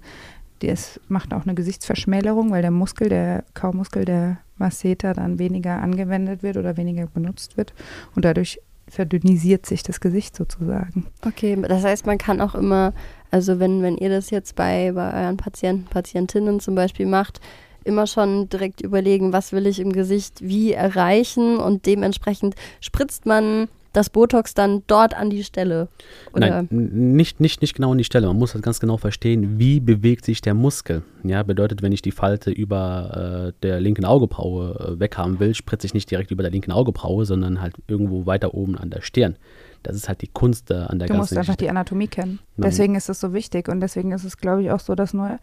Das 0.60 1.00
macht 1.08 1.34
auch 1.34 1.44
eine 1.44 1.56
Gesichtsverschmälerung, 1.56 2.52
weil 2.52 2.62
der 2.62 2.72
Muskel, 2.72 3.10
der 3.10 3.44
Kaumuskel 3.54 4.06
der 4.06 4.38
Masseter 4.62 5.14
dann 5.14 5.40
weniger 5.40 5.82
angewendet 5.82 6.44
wird 6.44 6.56
oder 6.56 6.78
weniger 6.78 7.08
benutzt 7.08 7.58
wird. 7.58 7.74
Und 8.16 8.24
dadurch 8.24 8.60
verdünnisiert 8.88 9.66
sich 9.66 9.84
das 9.84 10.00
Gesicht 10.00 10.36
sozusagen. 10.36 11.08
Okay, 11.26 11.58
das 11.68 11.84
heißt, 11.84 12.06
man 12.06 12.18
kann 12.18 12.42
auch 12.42 12.56
immer, 12.56 12.94
also 13.30 13.60
wenn, 13.60 13.82
wenn 13.82 13.98
ihr 13.98 14.10
das 14.10 14.30
jetzt 14.30 14.56
bei, 14.56 14.92
bei 14.94 15.24
euren 15.24 15.38
Patienten, 15.38 15.86
Patientinnen 15.86 16.60
zum 16.60 16.76
Beispiel 16.76 17.06
macht, 17.06 17.40
immer 17.84 18.06
schon 18.06 18.50
direkt 18.50 18.82
überlegen, 18.82 19.34
was 19.34 19.54
will 19.54 19.66
ich 19.66 19.80
im 19.80 19.92
Gesicht 19.92 20.42
wie 20.42 20.74
erreichen 20.74 21.58
und 21.58 21.86
dementsprechend 21.86 22.56
spritzt 22.80 23.26
man 23.26 23.70
das 23.94 24.10
Botox 24.10 24.54
dann 24.54 24.84
dort 24.88 25.16
an 25.16 25.30
die 25.30 25.44
Stelle? 25.44 25.88
Oder? 26.34 26.64
Nein, 26.64 26.68
nicht, 26.72 27.40
nicht, 27.40 27.62
nicht 27.62 27.76
genau 27.76 27.92
an 27.92 27.98
die 27.98 28.04
Stelle. 28.04 28.28
Man 28.28 28.38
muss 28.38 28.54
das 28.54 28.62
ganz 28.62 28.80
genau 28.80 28.98
verstehen, 28.98 29.60
wie 29.60 29.80
bewegt 29.80 30.26
sich 30.26 30.42
der 30.42 30.54
Muskel. 30.54 31.04
Ja, 31.24 31.44
bedeutet, 31.44 31.82
wenn 31.82 31.92
ich 31.92 32.02
die 32.02 32.12
Falte 32.12 32.52
über 32.52 33.50
äh, 33.50 33.54
der 33.64 33.80
linken 33.80 34.06
Augenbraue 34.06 34.96
äh, 34.96 35.00
weghaben 35.00 35.40
will, 35.40 35.54
spritze 35.54 35.86
ich 35.88 35.94
nicht 35.94 36.10
direkt 36.10 36.32
über 36.32 36.44
der 36.44 36.52
linken 36.52 36.72
Augenbraue, 36.72 37.26
sondern 37.26 37.62
halt 37.62 37.76
irgendwo 37.88 38.26
weiter 38.26 38.54
oben 38.54 38.78
an 38.78 38.90
der 38.90 39.02
Stirn. 39.02 39.36
Das 39.84 39.96
ist 39.96 40.08
halt 40.08 40.22
die 40.22 40.28
Kunst 40.28 40.72
äh, 40.72 40.76
an 40.76 41.00
der 41.00 41.08
Du 41.08 41.16
musst 41.16 41.32
einfach 41.36 41.56
die 41.56 41.66
Geschichte. 41.66 41.70
Anatomie 41.72 42.08
kennen. 42.08 42.40
Man- 42.56 42.70
Deswegen 42.70 42.96
ist 42.96 43.10
es 43.10 43.20
so 43.20 43.34
wichtig 43.34 43.68
und 43.68 43.80
deswegen 43.82 44.12
ist 44.12 44.24
es, 44.24 44.38
glaube 44.38 44.62
ich, 44.64 44.72
auch 44.72 44.80
so, 44.80 44.96
dass 44.96 45.14
nur 45.14 45.40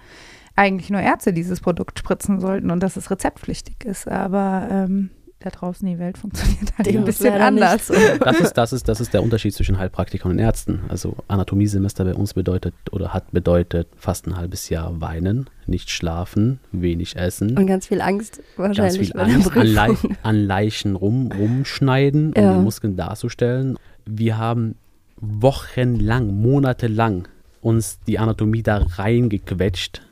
eigentlich 0.57 0.91
nur 0.91 1.01
Ärzte 1.01 1.33
dieses 1.33 1.61
Produkt 1.61 1.99
spritzen 1.99 2.41
sollten 2.41 2.71
und 2.71 2.81
dass 2.83 2.97
es 2.97 3.11
rezeptpflichtig 3.11 3.85
ist. 3.85 4.09
Aber 4.09 4.67
ähm, 4.71 5.11
da 5.41 5.51
draußen 5.51 5.87
die 5.89 5.99
Welt 6.01 6.19
funktioniert 6.19 6.77
halt 6.77 6.87
Dem 6.89 6.99
ein 6.99 7.05
bisschen 7.05 7.33
anders. 7.35 7.93
Das 8.21 8.41
ist, 8.41 8.55
das, 8.55 8.73
ist, 8.73 8.89
das 8.89 9.01
ist 9.01 9.15
der 9.15 9.23
Unterschied 9.23 9.55
zwischen 9.55 9.79
Heilpraktikern 9.79 10.33
und 10.33 10.39
Ärzten. 10.41 10.81
Also 10.89 11.17
Anatomiesemester 11.29 12.05
bei 12.05 12.15
uns 12.15 12.35
bedeutet 12.35 12.75
oder 12.91 13.15
hat 13.15 13.31
bedeutet 13.31 13.87
fast 13.97 14.27
ein 14.27 14.37
halbes 14.37 14.69
Jahr 14.69 15.01
weinen, 15.01 15.49
nicht 15.67 15.91
schlafen, 15.91 16.59
wenig 16.73 17.17
essen. 17.17 17.57
Und 17.57 17.67
ganz 17.67 17.87
viel 17.87 18.01
Angst 18.01 18.41
ganz 18.57 18.77
wahrscheinlich 18.79 19.09
viel 19.09 19.13
bei 19.15 19.25
der 19.27 19.35
Angst 19.37 19.57
an, 19.57 19.67
Lei 19.67 19.87
Prüfung. 19.89 20.17
an 20.23 20.37
Leichen 20.47 20.97
rum, 20.97 21.31
rumschneiden, 21.33 22.33
um 22.33 22.43
Ja. 22.43 22.55
die 22.57 22.63
Muskeln 22.65 22.97
darzustellen. 22.97 23.77
Wir 24.07 24.39
haben 24.39 24.75
wochenlang, 25.21 26.35
monatelang 26.41 27.29
uns 27.61 27.99
die 28.07 28.19
Anatomie 28.19 28.63
da 28.63 28.79
reingequetscht. 28.79 30.03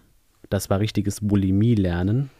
Das 0.50 0.70
war 0.70 0.80
richtiges 0.80 1.20
Bulimie-Lernen. 1.20 2.30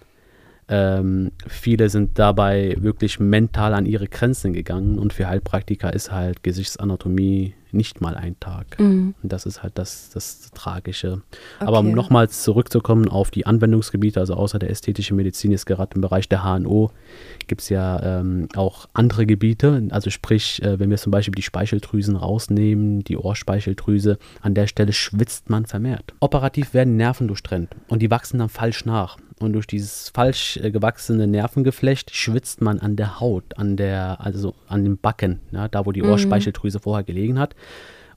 Ähm, 0.69 1.31
viele 1.47 1.89
sind 1.89 2.19
dabei 2.19 2.77
wirklich 2.81 3.21
mental 3.21 3.73
an 3.75 3.87
ihre 3.87 4.09
Grenzen 4.09 4.53
gegangen 4.53 4.99
und 4.99 5.13
für 5.13 5.29
Heilpraktiker 5.29 5.93
ist 5.93 6.11
halt 6.11 6.43
Gesichtsanatomie 6.43 7.55
nicht 7.73 8.01
mal 8.01 8.17
ein 8.17 8.39
Tag. 8.41 8.79
Mhm. 8.81 9.15
Und 9.23 9.33
das 9.33 9.45
ist 9.47 9.63
halt 9.63 9.77
das, 9.77 10.11
das 10.11 10.51
Tragische. 10.55 11.23
Aber 11.61 11.79
um 11.81 11.87
Okay. 11.87 11.95
nochmals 11.95 12.43
zurückzukommen 12.43 13.09
auf 13.09 13.31
die 13.31 13.47
Anwendungsgebiete, 13.47 14.19
also 14.19 14.35
außer 14.35 14.59
der 14.59 14.71
ästhetischen 14.71 15.17
Medizin, 15.17 15.51
jetzt 15.53 15.67
gerade 15.67 15.95
im 15.95 16.01
Bereich 16.01 16.29
der 16.29 16.43
HNO, 16.43 16.91
gibt 17.47 17.61
es 17.61 17.69
ja 17.69 18.21
ähm, 18.21 18.49
auch 18.57 18.87
andere 18.95 19.27
Gebiete. 19.27 19.87
Also 19.91 20.11
sprich, 20.11 20.63
äh, 20.63 20.79
wenn 20.79 20.91
wir 20.91 20.97
zum 20.97 21.11
Beispiel 21.13 21.35
die 21.35 21.43
Speicheldrüsen 21.43 22.17
rausnehmen, 22.17 23.05
die 23.05 23.17
Ohrspeicheldrüse, 23.19 24.19
an 24.41 24.55
der 24.55 24.67
Stelle 24.67 24.93
schwitzt 24.93 25.51
man 25.51 25.67
vermehrt. 25.67 26.15
Operativ 26.21 26.73
werden 26.73 26.97
Nerven 26.97 27.29
durchtrennt 27.29 27.71
und 27.89 28.01
die 28.01 28.11
wachsen 28.11 28.39
dann 28.39 28.49
falsch 28.49 28.85
nach. 28.87 29.19
Und 29.39 29.53
durch 29.53 29.67
dieses 29.67 30.09
falsch 30.09 30.57
äh, 30.57 30.71
gewachsene 30.71 31.27
Nervengeflecht 31.27 32.15
schwitzt 32.15 32.63
man 32.63 32.81
an 32.81 32.97
der 32.97 33.21
Haut, 33.21 33.59
an 33.59 33.77
der, 33.77 34.19
also 34.21 34.55
an 34.67 34.83
dem 34.85 34.97
Backen, 34.97 35.41
ja, 35.53 35.69
da 35.69 35.85
wo 35.85 35.93
die 35.93 36.03
Mhm. 36.03 36.11
Ohrspeicheldrüse 36.11 36.81
vorher 36.81 37.05
gelegen 37.05 37.39
hat. 37.39 37.55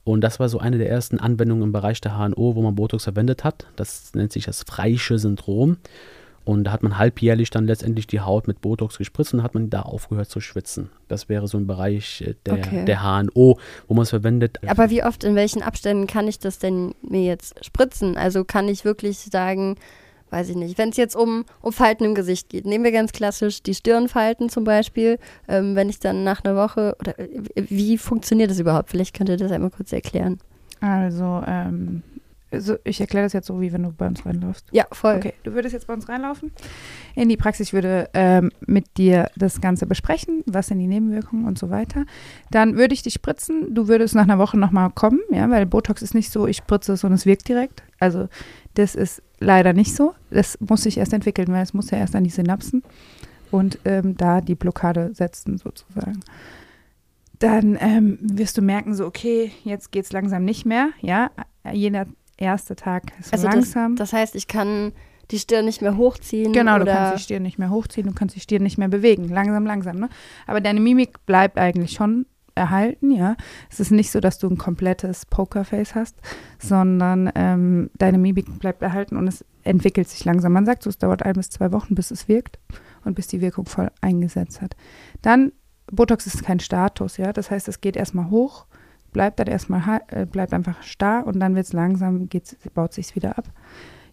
Und 0.06 0.22
das 0.22 0.40
war 0.40 0.48
so 0.48 0.60
eine 0.60 0.78
der 0.78 0.90
ersten 0.90 1.20
Anwendungen 1.20 1.64
im 1.66 1.72
Bereich 1.74 2.00
der 2.02 2.18
HNO, 2.18 2.56
wo 2.56 2.62
man 2.62 2.74
Botox 2.76 3.04
verwendet 3.04 3.44
hat. 3.44 3.68
Das 3.76 4.14
nennt 4.16 4.32
sich 4.32 4.46
das 4.46 4.64
Freische 4.64 5.20
Syndrom. 5.20 5.78
Und 6.46 6.64
da 6.64 6.72
hat 6.72 6.82
man 6.82 6.98
halbjährlich 6.98 7.52
dann 7.52 7.68
letztendlich 7.68 8.08
die 8.08 8.22
Haut 8.22 8.48
mit 8.48 8.62
Botox 8.62 8.98
gespritzt 8.98 9.34
und 9.36 9.44
hat 9.44 9.54
man 9.54 9.70
da 9.70 9.82
aufgehört 9.84 10.30
zu 10.30 10.40
schwitzen. 10.40 10.90
Das 11.10 11.30
wäre 11.30 11.48
so 11.48 11.58
ein 11.58 11.68
Bereich 11.68 12.22
äh, 12.22 12.34
der, 12.46 12.54
Okay. 12.56 12.86
der 12.86 13.04
HNO, 13.04 13.60
wo 13.88 13.94
man 13.94 14.04
es 14.04 14.10
verwendet. 14.10 14.58
Aber 14.68 14.90
wie 14.90 15.04
oft, 15.04 15.24
in 15.26 15.36
welchen 15.36 15.62
Abständen 15.62 16.08
kann 16.08 16.28
ich 16.30 16.40
das 16.40 16.58
denn 16.58 16.96
mir 17.02 17.24
jetzt 17.24 17.64
spritzen? 17.64 18.18
Also 18.18 18.46
kann 18.46 18.68
ich 18.70 18.86
wirklich 18.86 19.20
sagen, 19.20 19.76
weiß 20.30 20.50
ich 20.50 20.56
nicht, 20.56 20.78
wenn 20.78 20.90
es 20.90 20.98
jetzt 20.98 21.16
um, 21.16 21.46
um 21.62 21.72
Falten 21.72 22.06
im 22.06 22.16
Gesicht 22.16 22.50
geht, 22.50 22.66
nehmen 22.66 22.84
wir 22.84 22.92
ganz 22.92 23.12
klassisch 23.12 23.64
die 23.64 23.74
Stirnfalten 23.74 24.50
zum 24.50 24.64
Beispiel, 24.64 25.20
ähm, 25.48 25.76
wenn 25.76 25.90
ich 25.90 26.00
dann 26.00 26.24
nach 26.24 26.44
einer 26.44 26.56
Woche, 26.56 26.96
oder 27.00 27.18
äh, 27.20 27.28
wie 27.56 27.98
funktioniert 27.98 28.52
das 28.52 28.60
überhaupt? 28.60 28.90
Vielleicht 28.90 29.16
könnt 29.16 29.30
ihr 29.30 29.38
das 29.38 29.52
einmal 29.52 29.72
kurz 29.72 29.92
erklären. 29.92 30.40
Also, 30.82 31.44
ähm, 31.46 32.04
so, 32.58 32.78
ich 32.84 33.00
erkläre 33.00 33.26
das 33.26 33.34
jetzt 33.34 33.48
so, 33.48 33.62
wie 33.62 33.72
wenn 33.72 33.84
du 33.84 33.92
bei 33.92 34.08
uns 34.08 34.26
reinläufst. 34.26 34.66
Ja, 34.72 34.86
voll. 34.92 35.18
Okay, 35.18 35.34
du 35.44 35.54
würdest 35.54 35.74
jetzt 35.74 35.88
bei 35.88 35.94
uns 35.94 36.10
reinlaufen 36.10 36.52
in 37.16 37.30
die 37.30 37.38
Praxis. 37.38 37.68
Ich 37.68 37.74
würde 37.74 38.10
ähm, 38.14 38.52
mit 38.66 38.98
dir 38.98 39.30
das 39.36 39.62
Ganze 39.62 39.86
besprechen, 39.86 40.44
was 40.48 40.68
sind 40.68 40.80
die 40.80 40.88
Nebenwirkungen 40.88 41.46
und 41.46 41.60
so 41.60 41.70
weiter. 41.70 42.06
Dann 42.50 42.76
würde 42.76 42.94
ich 42.94 43.04
dich 43.04 43.14
spritzen. 43.14 43.74
Du 43.76 43.88
würdest 43.88 44.16
nach 44.16 44.24
einer 44.24 44.40
Woche 44.40 44.58
nochmal 44.58 44.90
kommen, 44.90 45.20
ja, 45.32 45.50
weil 45.50 45.66
Botox 45.66 46.02
ist 46.02 46.16
nicht 46.16 46.32
so, 46.32 46.48
ich 46.48 46.58
spritze 46.58 46.94
es 46.94 47.04
und 47.04 47.14
es 47.14 47.26
wirkt 47.26 47.48
direkt. 47.48 47.84
Also 48.00 48.28
das 48.74 48.96
ist 48.96 49.22
leider 49.40 49.74
nicht 49.74 49.96
so. 49.96 50.16
Das 50.32 50.58
muss 50.60 50.84
sich 50.84 50.98
erst 50.98 51.14
entwickeln, 51.14 51.50
weil 51.50 51.64
es 51.64 51.74
muss 51.74 51.92
ja 51.92 51.98
erst 51.98 52.16
an 52.16 52.24
die 52.24 52.30
Synapsen 52.30 52.84
und 53.52 53.80
ähm, 53.86 54.16
da 54.18 54.42
die 54.42 54.56
Blockade 54.56 55.12
setzen 55.14 55.58
sozusagen. 55.58 56.20
Dann 57.40 57.78
ähm, 57.80 58.18
wirst 58.22 58.58
du 58.58 58.62
merken, 58.62 58.94
so 58.94 59.06
okay, 59.06 59.52
jetzt 59.64 59.92
geht 59.92 60.06
es 60.06 60.12
langsam 60.12 60.44
nicht 60.44 60.66
mehr, 60.66 60.90
ja. 61.02 61.32
Jeder 61.72 62.06
erste 62.40 62.76
Tag 62.76 63.12
ist 63.20 63.34
Also 63.34 63.46
das, 63.46 63.56
langsam. 63.56 63.96
das 63.96 64.14
heißt, 64.14 64.36
ich 64.36 64.48
kann 64.48 64.94
die 65.32 65.40
Stirn 65.40 65.66
nicht 65.66 65.82
mehr 65.82 65.96
hochziehen. 65.98 66.54
Genau, 66.54 66.78
du 66.78 66.84
oder 66.84 66.94
kannst 66.94 67.20
die 67.20 67.24
Stirn 67.24 67.44
nicht 67.44 67.60
mehr 67.60 67.70
hochziehen, 67.70 68.08
du 68.08 68.14
kannst 68.14 68.36
die 68.36 68.40
Stirn 68.40 68.64
nicht 68.64 68.78
mehr 68.78 68.88
bewegen. 68.88 69.30
Langsam, 69.30 69.66
langsam, 69.66 69.98
ne? 69.98 70.10
Aber 70.48 70.60
deine 70.62 70.80
Mimik 70.80 71.26
bleibt 71.26 71.58
eigentlich 71.58 71.92
schon 71.92 72.26
erhalten, 72.56 73.12
ja. 73.12 73.36
Es 73.70 73.80
ist 73.80 73.92
nicht 73.92 74.12
so, 74.12 74.20
dass 74.20 74.40
du 74.40 74.48
ein 74.50 74.58
komplettes 74.58 75.26
Pokerface 75.26 75.96
hast, 75.96 76.16
sondern 76.58 77.32
ähm, 77.36 77.90
deine 77.98 78.18
Mimik 78.18 78.60
bleibt 78.60 78.82
erhalten 78.82 79.18
und 79.18 79.28
es 79.28 79.46
entwickelt 79.64 80.10
sich 80.10 80.26
langsam. 80.26 80.54
Man 80.54 80.66
sagt 80.66 80.84
so, 80.84 80.90
es 80.90 80.98
dauert 80.98 81.24
ein 81.24 81.34
bis 81.34 81.50
zwei 81.50 81.72
Wochen, 81.72 81.96
bis 81.96 82.12
es 82.12 82.28
wirkt 82.28 82.60
und 83.06 83.16
bis 83.16 83.28
die 83.28 83.42
Wirkung 83.42 83.66
voll 83.66 83.92
eingesetzt 84.02 84.62
hat. 84.62 84.76
Dann, 85.22 85.52
Botox 85.92 86.28
ist 86.28 86.44
kein 86.44 86.60
Status, 86.60 87.18
ja. 87.18 87.34
Das 87.34 87.52
heißt, 87.52 87.68
es 87.68 87.82
geht 87.82 87.96
erstmal 87.96 88.30
hoch, 88.30 88.66
bleibt 89.12 89.40
dann 89.40 89.48
erstmal, 89.48 90.02
äh, 90.08 90.26
bleibt 90.26 90.54
einfach 90.54 90.82
starr 90.84 91.26
und 91.26 91.40
dann 91.40 91.56
wird 91.56 91.66
es 91.66 91.74
langsam, 91.74 92.30
geht's, 92.30 92.56
baut 92.74 92.94
sich 92.94 93.16
wieder 93.16 93.38
ab. 93.38 93.46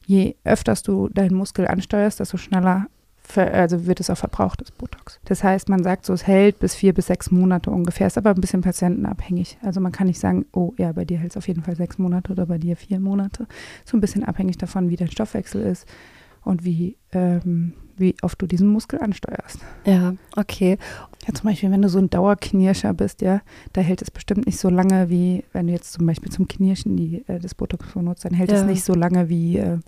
Je 0.04 0.36
öfters 0.44 0.82
du 0.82 1.08
deinen 1.08 1.36
Muskel 1.36 1.66
ansteuerst, 1.66 2.20
desto 2.20 2.36
schneller 2.36 2.86
also 3.34 3.86
wird 3.86 4.00
es 4.00 4.10
auch 4.10 4.16
verbraucht, 4.16 4.60
das 4.60 4.70
Botox. 4.70 5.18
Das 5.24 5.42
heißt, 5.42 5.68
man 5.68 5.82
sagt 5.82 6.06
so, 6.06 6.12
es 6.12 6.26
hält 6.26 6.58
bis 6.58 6.74
vier 6.74 6.94
bis 6.94 7.06
sechs 7.06 7.30
Monate 7.30 7.70
ungefähr, 7.70 8.06
ist 8.06 8.18
aber 8.18 8.30
ein 8.30 8.40
bisschen 8.40 8.60
patientenabhängig. 8.60 9.58
Also 9.62 9.80
man 9.80 9.92
kann 9.92 10.06
nicht 10.06 10.20
sagen, 10.20 10.46
oh 10.52 10.74
ja, 10.78 10.92
bei 10.92 11.04
dir 11.04 11.18
hält 11.18 11.32
es 11.32 11.36
auf 11.36 11.48
jeden 11.48 11.62
Fall 11.62 11.76
sechs 11.76 11.98
Monate 11.98 12.32
oder 12.32 12.46
bei 12.46 12.58
dir 12.58 12.76
vier 12.76 13.00
Monate. 13.00 13.46
So 13.84 13.96
ein 13.96 14.00
bisschen 14.00 14.24
abhängig 14.24 14.58
davon, 14.58 14.90
wie 14.90 14.96
dein 14.96 15.10
Stoffwechsel 15.10 15.62
ist 15.62 15.86
und 16.46 16.64
wie, 16.64 16.96
ähm, 17.12 17.72
wie 17.96 18.14
oft 18.22 18.40
du 18.40 18.46
diesen 18.46 18.68
Muskel 18.68 19.00
ansteuerst. 19.00 19.58
Ja, 19.86 20.14
okay. 20.36 20.78
Ja, 21.26 21.34
zum 21.34 21.48
Beispiel, 21.50 21.70
wenn 21.70 21.82
du 21.82 21.88
so 21.88 21.98
ein 21.98 22.08
Dauerknirscher 22.10 22.94
bist, 22.94 23.20
ja, 23.22 23.40
da 23.72 23.80
hält 23.80 24.00
es 24.02 24.10
bestimmt 24.10 24.46
nicht 24.46 24.58
so 24.58 24.68
lange 24.70 25.08
wie, 25.10 25.44
wenn 25.52 25.66
du 25.66 25.72
jetzt 25.72 25.92
zum 25.92 26.06
Beispiel 26.06 26.30
zum 26.30 26.46
Knirschen 26.46 26.96
die, 26.96 27.24
äh, 27.26 27.38
das 27.40 27.54
Botox 27.54 27.92
benutzt, 27.92 28.24
dann 28.24 28.34
hält 28.34 28.52
es 28.52 28.60
Ja. 28.60 28.66
nicht 28.66 28.84
so 28.84 28.94
lange 28.94 29.28
wie, 29.28 29.58
äh, 29.58 29.78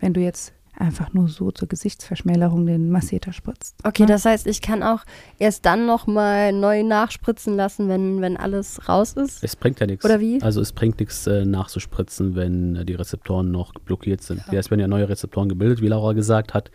wenn 0.00 0.12
du 0.12 0.20
jetzt 0.20 0.52
einfach 0.78 1.12
nur 1.12 1.28
so 1.28 1.50
zur 1.50 1.68
Gesichtsverschmälerung 1.68 2.66
den 2.66 2.90
Masseter 2.90 3.32
spritzt. 3.32 3.76
Okay, 3.84 4.02
ne? 4.02 4.08
das 4.08 4.24
heißt, 4.24 4.46
ich 4.46 4.60
kann 4.60 4.82
auch 4.82 5.00
erst 5.38 5.64
dann 5.66 5.86
nochmal 5.86 6.52
neu 6.52 6.82
nachspritzen 6.82 7.56
lassen, 7.56 7.88
wenn, 7.88 8.20
wenn 8.20 8.36
alles 8.36 8.88
raus 8.88 9.14
ist. 9.14 9.42
Es 9.42 9.56
bringt 9.56 9.80
ja 9.80 9.86
nichts. 9.86 10.04
Oder 10.04 10.20
wie? 10.20 10.40
Also 10.42 10.60
es 10.60 10.72
bringt 10.72 11.00
nichts 11.00 11.26
äh, 11.26 11.44
nachzuspritzen, 11.44 12.34
wenn 12.34 12.76
äh, 12.76 12.84
die 12.84 12.94
Rezeptoren 12.94 13.50
noch 13.50 13.72
blockiert 13.72 14.22
sind. 14.22 14.42
Ja. 14.50 14.58
es 14.58 14.70
werden 14.70 14.80
ja 14.80 14.88
neue 14.88 15.08
Rezeptoren 15.08 15.48
gebildet, 15.48 15.80
wie 15.80 15.88
Laura 15.88 16.12
gesagt 16.12 16.54
hat. 16.54 16.70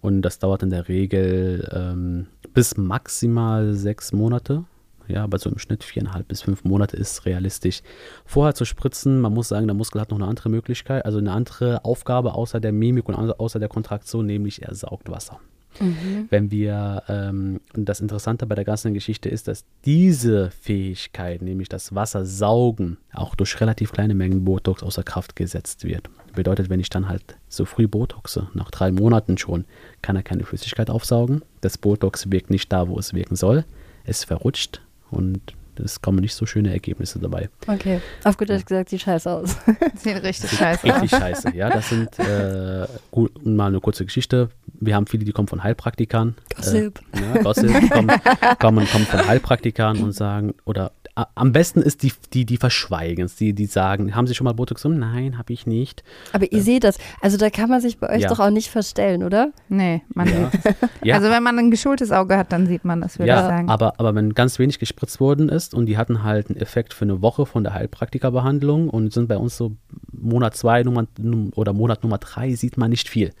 Und 0.00 0.22
das 0.22 0.38
dauert 0.38 0.62
in 0.62 0.70
der 0.70 0.88
Regel 0.88 1.68
ähm, 1.72 2.26
bis 2.54 2.76
maximal 2.76 3.74
sechs 3.74 4.12
Monate. 4.12 4.64
Ja, 5.10 5.24
aber 5.24 5.38
so 5.38 5.50
im 5.50 5.58
Schnitt 5.58 5.84
viereinhalb 5.84 6.28
bis 6.28 6.42
fünf 6.42 6.64
Monate 6.64 6.96
ist 6.96 7.26
realistisch. 7.26 7.82
Vorher 8.24 8.54
zu 8.54 8.64
spritzen, 8.64 9.20
man 9.20 9.34
muss 9.34 9.48
sagen, 9.48 9.66
der 9.66 9.74
Muskel 9.74 10.00
hat 10.00 10.10
noch 10.10 10.18
eine 10.18 10.26
andere 10.28 10.48
Möglichkeit, 10.48 11.04
also 11.04 11.18
eine 11.18 11.32
andere 11.32 11.84
Aufgabe 11.84 12.34
außer 12.34 12.60
der 12.60 12.72
Mimik 12.72 13.08
und 13.08 13.14
au- 13.14 13.32
außer 13.32 13.58
der 13.58 13.68
Kontraktion, 13.68 14.26
nämlich 14.26 14.62
er 14.62 14.74
saugt 14.74 15.10
Wasser. 15.10 15.40
Mhm. 15.78 16.26
Wenn 16.30 16.50
wir, 16.50 17.04
ähm, 17.08 17.60
und 17.76 17.88
das 17.88 18.00
Interessante 18.00 18.44
bei 18.44 18.56
der 18.56 18.64
ganzen 18.64 18.92
Geschichte 18.92 19.28
ist, 19.28 19.46
dass 19.46 19.64
diese 19.84 20.50
Fähigkeit, 20.50 21.42
nämlich 21.42 21.68
das 21.68 21.94
Wasser 21.94 22.26
saugen, 22.26 22.96
auch 23.12 23.36
durch 23.36 23.60
relativ 23.60 23.92
kleine 23.92 24.14
Mengen 24.14 24.44
Botox 24.44 24.82
außer 24.82 25.04
Kraft 25.04 25.36
gesetzt 25.36 25.84
wird. 25.84 26.10
Bedeutet, 26.34 26.70
wenn 26.70 26.80
ich 26.80 26.90
dann 26.90 27.08
halt 27.08 27.36
so 27.48 27.64
früh 27.64 27.86
Botoxe, 27.86 28.48
nach 28.52 28.70
drei 28.72 28.90
Monaten 28.90 29.38
schon, 29.38 29.64
kann 30.02 30.16
er 30.16 30.24
keine 30.24 30.44
Flüssigkeit 30.44 30.90
aufsaugen. 30.90 31.42
Das 31.60 31.78
Botox 31.78 32.30
wirkt 32.32 32.50
nicht 32.50 32.72
da, 32.72 32.88
wo 32.88 32.98
es 32.98 33.14
wirken 33.14 33.36
soll. 33.36 33.64
Es 34.04 34.24
verrutscht 34.24 34.80
und 35.10 35.54
es 35.84 36.00
kommen 36.00 36.18
nicht 36.20 36.34
so 36.34 36.46
schöne 36.46 36.72
Ergebnisse 36.72 37.18
dabei. 37.18 37.48
Okay. 37.66 38.00
Auf 38.24 38.36
gut 38.36 38.50
Deutsch 38.50 38.64
gesagt, 38.64 38.90
sieht 38.90 39.02
scheiße 39.02 39.30
aus. 39.30 39.56
Sieht 39.96 40.22
richtig 40.22 40.50
scheiße 40.50 40.86
aus. 40.94 41.02
Richtig 41.02 41.18
scheiße. 41.18 41.56
Ja, 41.56 41.68
das 41.70 41.88
sind 41.88 42.18
äh, 42.18 42.86
gut, 43.10 43.44
mal 43.46 43.66
eine 43.66 43.80
kurze 43.80 44.04
Geschichte. 44.04 44.50
Wir 44.80 44.94
haben 44.94 45.06
viele, 45.06 45.24
die 45.24 45.32
kommen 45.32 45.48
von 45.48 45.62
Heilpraktikern. 45.62 46.34
Gossip. 46.56 47.00
Äh, 47.12 47.36
ja, 47.36 47.42
Gossip 47.42 47.90
kommen, 47.90 48.08
kommen, 48.60 48.86
kommen 48.86 49.06
von 49.06 49.26
Heilpraktikern 49.26 49.98
und 50.02 50.12
sagen, 50.12 50.54
oder 50.64 50.92
am 51.34 51.52
besten 51.52 51.82
ist 51.82 52.02
die, 52.02 52.12
die, 52.32 52.46
die 52.46 52.56
verschweigen 52.56 53.26
es, 53.26 53.34
die, 53.36 53.52
die 53.52 53.66
sagen, 53.66 54.14
haben 54.14 54.26
Sie 54.26 54.34
schon 54.34 54.46
mal 54.46 54.52
Botox? 54.54 54.82
genommen? 54.84 55.00
Nein, 55.00 55.36
habe 55.36 55.52
ich 55.52 55.66
nicht. 55.66 56.02
Aber 56.32 56.50
ihr 56.50 56.62
seht 56.62 56.84
das. 56.84 56.98
Also 57.20 57.36
da 57.36 57.50
kann 57.50 57.68
man 57.68 57.80
sich 57.82 57.98
bei 57.98 58.08
euch 58.08 58.22
Ja. 58.22 58.28
doch 58.28 58.38
auch 58.38 58.48
nicht 58.50 58.70
verstellen, 58.70 59.22
oder? 59.22 59.50
Nee, 59.68 60.02
man 60.14 60.28
Ja. 60.28 60.50
sieht. 60.50 60.60
Ja, 61.02 61.16
Also 61.16 61.28
wenn 61.28 61.42
man 61.42 61.58
ein 61.58 61.70
geschultes 61.70 62.10
Auge 62.10 62.38
hat, 62.38 62.52
dann 62.52 62.66
sieht 62.66 62.84
man 62.86 63.00
das, 63.02 63.18
würde 63.18 63.32
ich 63.32 63.36
ja 63.36 63.42
sagen. 63.42 63.68
aber, 63.68 63.94
aber 63.98 64.14
wenn 64.14 64.32
ganz 64.34 64.58
wenig 64.58 64.78
gespritzt 64.78 65.20
worden 65.20 65.48
ist, 65.50 65.69
benutzt 65.70 65.74
und 65.74 65.86
die 65.86 65.96
hatten 65.96 66.22
halt 66.22 66.50
einen 66.50 66.60
Effekt 66.60 66.94
für 66.94 67.04
eine 67.04 67.22
Woche 67.22 67.46
von 67.46 67.64
der 67.64 67.74
Heilpraktikerbehandlung 67.74 68.88
und 68.90 69.12
sind 69.12 69.28
bei 69.28 69.36
uns 69.36 69.56
so 69.56 69.72
Monat 70.12 70.56
zwei 70.56 70.82
Nummer, 70.82 71.06
oder 71.54 71.72
Monat 71.72 72.02
Nummer 72.02 72.18
drei 72.18 72.54
sieht 72.54 72.76
man 72.76 72.90
nicht 72.90 73.08
viel. 73.08 73.32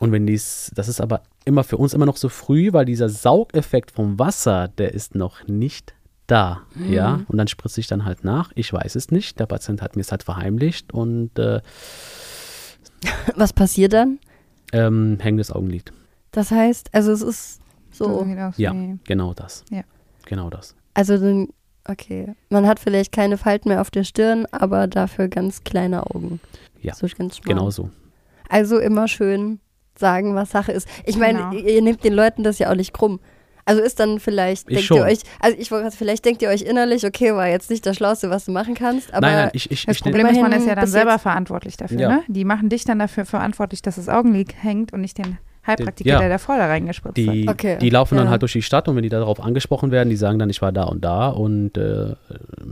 Und 0.00 0.10
wenn 0.12 0.26
dies, 0.26 0.70
das 0.74 0.88
ist 0.88 1.00
aber 1.00 1.22
immer 1.44 1.64
für 1.64 1.76
uns 1.76 1.94
immer 1.94 2.06
noch 2.06 2.16
so 2.16 2.28
früh, 2.28 2.72
weil 2.72 2.84
dieser 2.84 3.08
Saugeffekt 3.08 3.90
vom 3.92 4.18
Wasser, 4.18 4.68
der 4.68 4.92
ist 4.94 5.14
noch 5.14 5.46
nicht 5.46 5.94
da, 6.26 6.62
Mhm. 6.74 6.92
ja. 6.92 7.20
Und 7.28 7.36
dann 7.36 7.48
spritze 7.48 7.80
ich 7.80 7.86
dann 7.88 8.04
halt 8.04 8.24
nach. 8.24 8.52
Ich 8.54 8.72
weiß 8.72 8.96
es 8.96 9.10
nicht. 9.10 9.38
Der 9.38 9.46
Patient 9.46 9.82
hat 9.82 9.96
mir 9.96 10.02
es 10.02 10.10
halt 10.10 10.22
verheimlicht 10.22 10.92
und 10.92 11.38
äh, 11.38 11.60
Was 13.36 13.52
passiert 13.52 13.92
dann? 13.92 14.18
ähm, 14.72 15.18
hängendes 15.20 15.50
Augenlid. 15.50 15.92
Das 16.30 16.50
heißt, 16.50 16.94
also 16.94 17.12
es 17.12 17.20
ist 17.20 17.60
so, 17.90 18.20
aus 18.22 18.56
Ja, 18.56 18.72
genau 19.04 19.34
das. 19.34 19.64
Ja. 19.70 19.82
Genau 20.24 20.48
das. 20.48 20.74
Also 20.94 21.16
dann, 21.18 21.48
okay, 21.88 22.34
man 22.50 22.66
hat 22.66 22.78
vielleicht 22.80 23.12
keine 23.12 23.38
Falten 23.38 23.68
mehr 23.68 23.80
auf 23.80 23.90
der 23.90 24.04
Stirn, 24.04 24.46
aber 24.52 24.86
dafür 24.86 25.28
ganz 25.28 25.64
kleine 25.64 26.06
Augen. 26.06 26.40
Ja, 26.80 26.94
so 26.94 27.06
ganz 27.16 27.36
schmal. 27.38 27.54
Genau 27.54 27.70
so. 27.70 27.90
Also 28.48 28.78
immer 28.78 29.08
schön 29.08 29.60
sagen, 29.98 30.34
was 30.34 30.50
Sache 30.50 30.72
ist. 30.72 30.88
Ich 31.04 31.16
meine, 31.16 31.38
Genau. 31.38 31.52
ihr, 31.52 31.74
ihr 31.74 31.82
nehmt 31.82 32.02
den 32.04 32.12
Leuten 32.14 32.42
das 32.42 32.58
ja 32.58 32.70
auch 32.70 32.74
nicht 32.74 32.92
krumm. 32.92 33.20
Also 33.64 33.80
ist 33.80 34.00
dann 34.00 34.18
vielleicht, 34.18 34.62
Ich 34.68 34.74
denkt 34.74 34.84
schon. 34.86 34.96
ihr 34.96 35.04
euch, 35.04 35.20
also 35.38 35.56
ich 35.56 35.70
wollte 35.70 35.84
gerade- 35.84 35.96
vielleicht 35.96 36.24
denkt 36.24 36.42
ihr 36.42 36.48
euch 36.48 36.62
innerlich, 36.62 37.06
okay, 37.06 37.32
war 37.34 37.46
jetzt 37.46 37.70
nicht 37.70 37.86
das 37.86 37.96
Schlauste, 37.96 38.28
was 38.28 38.44
du 38.46 38.50
machen 38.50 38.74
kannst, 38.74 39.14
aber 39.14 39.28
nein, 39.28 39.36
nein, 39.36 39.50
ich, 39.52 39.70
ich, 39.70 39.86
Das 39.86 39.96
ich 39.96 40.02
Problem 40.02 40.26
ist, 40.26 40.40
man 40.40 40.50
ist 40.52 40.66
ja 40.66 40.74
dann 40.74 40.86
selber 40.88 41.18
verantwortlich 41.20 41.76
dafür. 41.76 42.00
Ja. 42.00 42.08
Ne? 42.08 42.22
Die 42.26 42.44
machen 42.44 42.68
dich 42.70 42.84
dann 42.84 42.98
dafür 42.98 43.24
verantwortlich, 43.24 43.80
dass 43.80 43.96
das 43.96 44.08
Augenlid 44.08 44.52
hängt 44.60 44.92
und 44.92 45.00
nicht 45.02 45.16
den 45.18 45.38
Heilpraktiker, 45.66 46.10
Ja. 46.10 46.18
der 46.18 46.28
davor 46.28 46.56
da 46.58 46.66
reingespritzt 46.66 47.16
Die, 47.16 47.46
hat. 47.48 47.54
Okay, 47.54 47.78
die 47.80 47.90
laufen 47.90 48.16
dann 48.16 48.24
ja. 48.26 48.30
halt 48.32 48.42
durch 48.42 48.52
die 48.52 48.62
Stadt 48.62 48.88
und 48.88 48.96
wenn 48.96 49.02
die 49.04 49.08
darauf 49.08 49.40
angesprochen 49.42 49.90
werden, 49.90 50.10
die 50.10 50.16
sagen 50.16 50.38
dann, 50.38 50.50
ich 50.50 50.60
war 50.62 50.72
da 50.72 50.84
und 50.84 51.04
da 51.04 51.28
und 51.28 51.76
äh, 51.78 52.14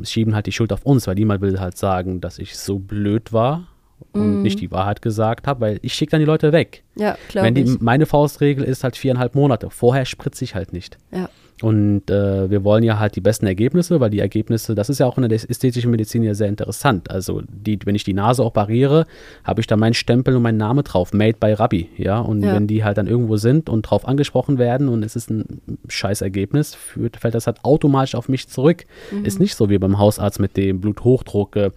schieben 0.03 0.35
halt 0.35 0.47
die 0.47 0.53
Schuld 0.53 0.73
auf 0.73 0.85
uns, 0.85 1.07
weil 1.07 1.15
niemand 1.15 1.41
will 1.41 1.61
halt 1.61 1.77
sagen, 1.77 2.21
dass 2.21 2.39
ich 2.39 2.57
so 2.59 2.79
blöd 2.79 3.33
war 3.33 3.69
und 4.13 4.39
Mhm. 4.39 4.43
nicht 4.43 4.61
die 4.61 4.71
Wahrheit 4.71 5.03
gesagt 5.03 5.47
habe, 5.47 5.61
weil 5.61 5.79
ich 5.83 5.95
schicke 5.95 6.13
dann 6.13 6.21
die 6.21 6.27
Leute 6.27 6.53
weg. 6.53 6.83
ja, 6.97 7.17
glaube 7.29 7.47
Wenn 7.47 7.55
die, 7.55 7.63
ich. 7.63 7.81
meine 7.81 8.07
Faustregel 8.07 8.65
ist 8.65 8.83
halt 8.83 8.97
viereinhalb 8.97 9.35
Monate. 9.35 9.71
Vorher 9.71 10.05
spritze 10.05 10.43
ich 10.45 10.55
halt 10.55 10.73
nicht. 10.73 10.99
Ja. 11.13 11.29
Und 11.63 12.11
äh, 12.11 12.51
wir 12.51 12.65
wollen 12.65 12.83
ja 12.83 12.99
halt 12.99 13.17
die 13.17 13.21
besten 13.21 13.47
Ergebnisse, 13.47 14.01
weil 14.01 14.09
die 14.11 14.21
Ergebnisse, 14.21 14.75
das 14.75 14.89
ist 14.89 14.99
ja 14.99 15.07
auch 15.07 15.19
in 15.19 15.29
der 15.29 15.33
ästhetischen 15.33 15.91
Medizin 15.91 16.23
ja 16.23 16.33
sehr 16.35 16.49
interessant. 16.49 17.11
Also 17.11 17.43
die, 17.49 17.79
wenn 17.85 17.95
ich 17.95 18.05
die 18.05 18.15
Nase 18.15 18.45
operiere, 18.45 19.07
habe 19.45 19.61
ich 19.61 19.67
da 19.67 19.77
meinen 19.77 19.95
Stempel 19.95 20.35
und 20.37 20.43
meinen 20.43 20.57
Namen 20.57 20.85
drauf, 20.85 21.13
made 21.13 21.37
by 21.39 21.53
Rabbi, 21.53 21.91
ja. 21.99 22.19
Und 22.19 22.43
Ja. 22.43 22.55
wenn 22.55 22.67
die 22.67 22.83
halt 22.83 22.97
dann 22.99 23.07
irgendwo 23.07 23.37
sind 23.37 23.69
und 23.69 23.83
drauf 23.83 24.09
angesprochen 24.09 24.59
werden 24.59 24.89
und 24.89 25.03
es 25.03 25.17
ist 25.17 25.31
ein 25.31 25.61
scheiß 25.89 26.23
Ergebnis, 26.23 26.75
fällt 26.75 27.35
das 27.35 27.47
halt 27.47 27.63
automatisch 27.63 28.15
auf 28.15 28.29
mich 28.29 28.49
zurück. 28.49 28.87
Mhm. 29.13 29.25
Ist 29.27 29.39
nicht 29.41 29.55
so 29.55 29.69
wie 29.69 29.79
beim 29.79 29.99
Hausarzt 29.99 30.41
mit 30.41 30.57
dem 30.57 30.81
Bluthochdruck. 30.81 31.57
Äh, 31.57 31.71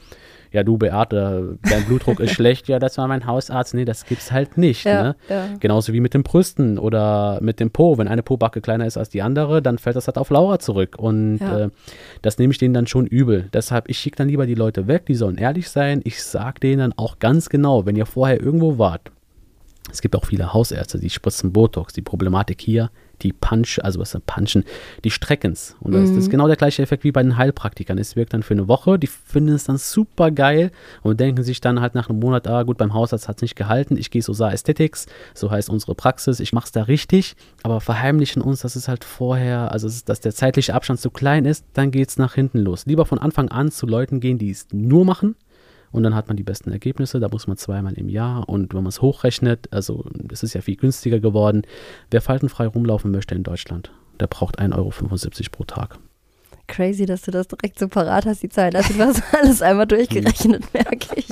ja, 0.54 0.64
du 0.64 0.78
Beate, 0.78 1.58
dein 1.64 1.84
Blutdruck 1.86 2.20
ist 2.20 2.32
schlecht, 2.36 2.68
ja, 2.68 2.80
das 2.80 2.98
war 2.98 3.08
mein 3.08 3.26
Hausarzt. 3.26 3.74
Nee, 3.74 3.86
das 3.86 4.06
gibt's 4.06 4.32
halt 4.32 4.58
nicht. 4.58 4.86
Ja, 4.86 5.04
ne? 5.04 5.16
ja. 5.28 5.48
Genauso 5.60 5.92
wie 5.94 6.00
mit 6.00 6.14
den 6.14 6.24
Brüsten 6.24 6.78
oder 6.80 7.40
mit 7.42 7.60
dem 7.60 7.72
Po. 7.72 7.98
Wenn 7.98 8.08
eine 8.08 8.24
Po-Backe 8.24 8.62
kleiner 8.62 8.86
ist 8.86 8.96
als 8.98 9.10
die 9.10 9.22
andere, 9.24 9.62
dann 9.62 9.80
fällt 9.80 9.96
das 9.96 10.08
halt 10.08 10.18
auf 10.18 10.30
Laura 10.30 10.60
zurück. 10.60 10.96
Und 10.98 11.40
Ja. 11.40 11.60
äh, 11.66 11.70
das 12.22 12.38
nehme 12.38 12.52
ich 12.52 12.60
denen 12.60 12.74
dann 12.74 12.88
schon 12.88 13.08
übel. 13.08 13.50
Deshalb, 13.52 13.90
ich 13.90 13.98
schicke 13.98 14.18
dann 14.18 14.30
lieber 14.30 14.46
die 14.46 14.56
Leute 14.56 14.88
weg, 14.88 15.06
die 15.08 15.16
sollen 15.16 15.38
ehrlich 15.38 15.70
sein. 15.70 16.02
Ich 16.04 16.24
sage 16.24 16.60
denen 16.60 16.80
dann 16.80 16.94
auch 16.96 17.20
ganz 17.20 17.50
genau, 17.50 17.86
wenn 17.86 17.96
ihr 17.96 18.06
vorher 18.06 18.40
irgendwo 18.40 18.78
wart. 18.78 19.12
Es 19.92 20.02
gibt 20.02 20.16
auch 20.16 20.26
viele 20.26 20.54
Hausärzte, 20.54 21.00
die 21.00 21.10
spritzen 21.10 21.52
Botox. 21.52 21.94
Die 21.94 22.02
Problematik 22.02 22.62
hier, 22.62 22.90
die 23.22 23.32
Punch, 23.32 23.80
also 23.82 24.00
was 24.00 24.12
sind 24.12 24.26
Punchen, 24.26 24.66
die 25.04 25.12
strecken's. 25.12 25.76
Und 25.80 25.94
das, 25.94 26.10
das 26.10 26.18
ist 26.18 26.30
genau 26.30 26.48
der 26.48 26.58
gleiche 26.58 26.82
Effekt 26.82 27.04
wie 27.04 27.12
bei 27.12 27.24
den 27.24 27.38
Heilpraktikern. 27.38 27.98
Es 27.98 28.16
wirkt 28.16 28.34
dann 28.34 28.44
für 28.44 28.54
eine 28.54 28.68
Woche, 28.68 29.00
die 29.00 29.08
finden 29.08 29.54
es 29.54 29.64
dann 29.64 29.78
super 29.78 30.32
geil 30.32 30.72
und 31.04 31.20
denken 31.20 31.44
sich 31.44 31.62
dann 31.62 31.80
halt 31.80 31.96
nach 31.96 32.10
einem 32.10 32.20
Monat, 32.20 32.48
ah 32.48 32.64
gut, 32.64 32.78
beim 32.78 32.94
Hausarzt 32.94 33.28
hat 33.28 33.38
es 33.38 33.42
nicht 33.44 33.56
gehalten, 33.56 33.98
ich 33.98 34.12
gehe 34.12 34.22
so 34.22 34.34
Sosa 34.34 34.50
Aesthetics, 34.50 35.06
so 35.36 35.52
heißt 35.52 35.70
unsere 35.70 35.96
Praxis, 35.96 36.40
ich 36.40 36.54
mache 36.54 36.66
es 36.66 36.72
da 36.72 36.84
richtig, 36.84 37.36
aber 37.62 37.82
verheimlichen 37.82 38.42
uns, 38.42 38.62
dass 38.62 38.76
es 38.76 38.88
halt 38.88 39.04
vorher, 39.04 39.72
also 39.72 39.88
ist, 39.88 40.10
dass 40.10 40.22
der 40.22 40.34
zeitliche 40.34 40.74
Abstand 40.74 41.00
zu 41.00 41.12
klein 41.12 41.46
ist, 41.46 41.66
dann 41.74 41.92
geht 41.92 42.10
es 42.10 42.18
nach 42.18 42.34
hinten 42.34 42.60
los. 42.60 42.86
Lieber 42.86 43.06
von 43.06 43.20
Anfang 43.20 43.50
an 43.50 43.72
zu 43.72 43.86
Leuten 43.86 44.20
gehen, 44.20 44.40
die 44.40 44.50
es 44.50 44.68
nur 44.72 45.06
machen 45.06 45.36
und 45.94 46.02
dann 46.02 46.16
hat 46.16 46.28
man 46.28 46.36
die 46.36 46.44
besten 46.44 46.72
Ergebnisse. 46.72 47.20
Da 47.20 47.30
muss 47.30 47.48
man 47.48 47.56
zweimal 47.56 47.94
im 47.94 48.10
Jahr. 48.10 48.50
Und 48.50 48.74
wenn 48.74 48.82
man 48.82 48.90
es 48.90 49.02
hochrechnet, 49.02 49.72
also 49.72 50.04
das 50.12 50.42
ist 50.42 50.54
ja 50.54 50.62
viel 50.62 50.76
günstiger 50.76 51.20
geworden. 51.20 51.62
Wer 52.10 52.20
faltenfrei 52.20 52.66
rumlaufen 52.66 53.12
möchte 53.12 53.36
in 53.36 53.44
Deutschland, 53.44 53.92
der 54.20 54.28
braucht 54.28 54.60
1,75 54.60 54.76
Euro 54.76 54.92
pro 55.52 55.64
Tag. 55.66 56.00
Crazy, 56.68 57.06
dass 57.06 57.22
du 57.22 57.32
das 57.32 57.48
direkt 57.48 57.78
so 57.78 57.88
parat 57.88 58.26
hast, 58.26 58.42
die 58.42 58.50
Zeit. 58.50 58.76
Also 58.76 58.94
du 58.94 59.00
hast 59.02 59.22
alles 59.34 59.62
einmal 59.62 59.86
durchgerechnet, 59.86 60.74
merke 60.74 61.16
ich. 61.16 61.30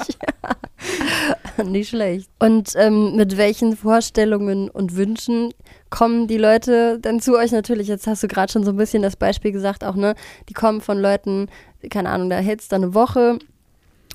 Nicht 1.66 1.90
schlecht. 1.90 2.30
Und 2.38 2.74
ähm, 2.76 3.16
mit 3.16 3.38
welchen 3.38 3.76
Vorstellungen 3.76 4.70
und 4.70 4.96
Wünschen 4.96 5.54
kommen 5.90 6.28
die 6.28 6.38
Leute 6.38 7.00
dann 7.00 7.20
zu 7.20 7.36
euch 7.36 7.52
natürlich? 7.52 7.88
Jetzt 7.88 8.06
hast 8.06 8.22
du 8.22 8.28
gerade 8.28 8.52
schon 8.52 8.64
so 8.64 8.72
ein 8.72 8.78
bisschen 8.78 9.02
das 9.02 9.16
Beispiel 9.16 9.52
gesagt, 9.52 9.84
auch, 9.84 9.96
ne? 9.96 10.14
Die 10.50 10.54
kommen 10.54 10.82
von 10.82 11.00
Leuten, 11.00 11.48
keine 11.90 12.10
Ahnung, 12.10 12.30
da 12.30 12.38
hält 12.38 12.62
es 12.62 12.68
dann 12.68 12.84
eine 12.84 12.94
Woche 12.94 13.40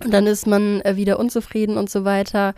und 0.04 0.12
dann 0.12 0.26
ist 0.26 0.46
man 0.46 0.80
äh, 0.82 0.96
wieder 0.96 1.18
unzufrieden 1.18 1.76
und 1.76 1.90
so 1.90 2.04
weiter. 2.04 2.54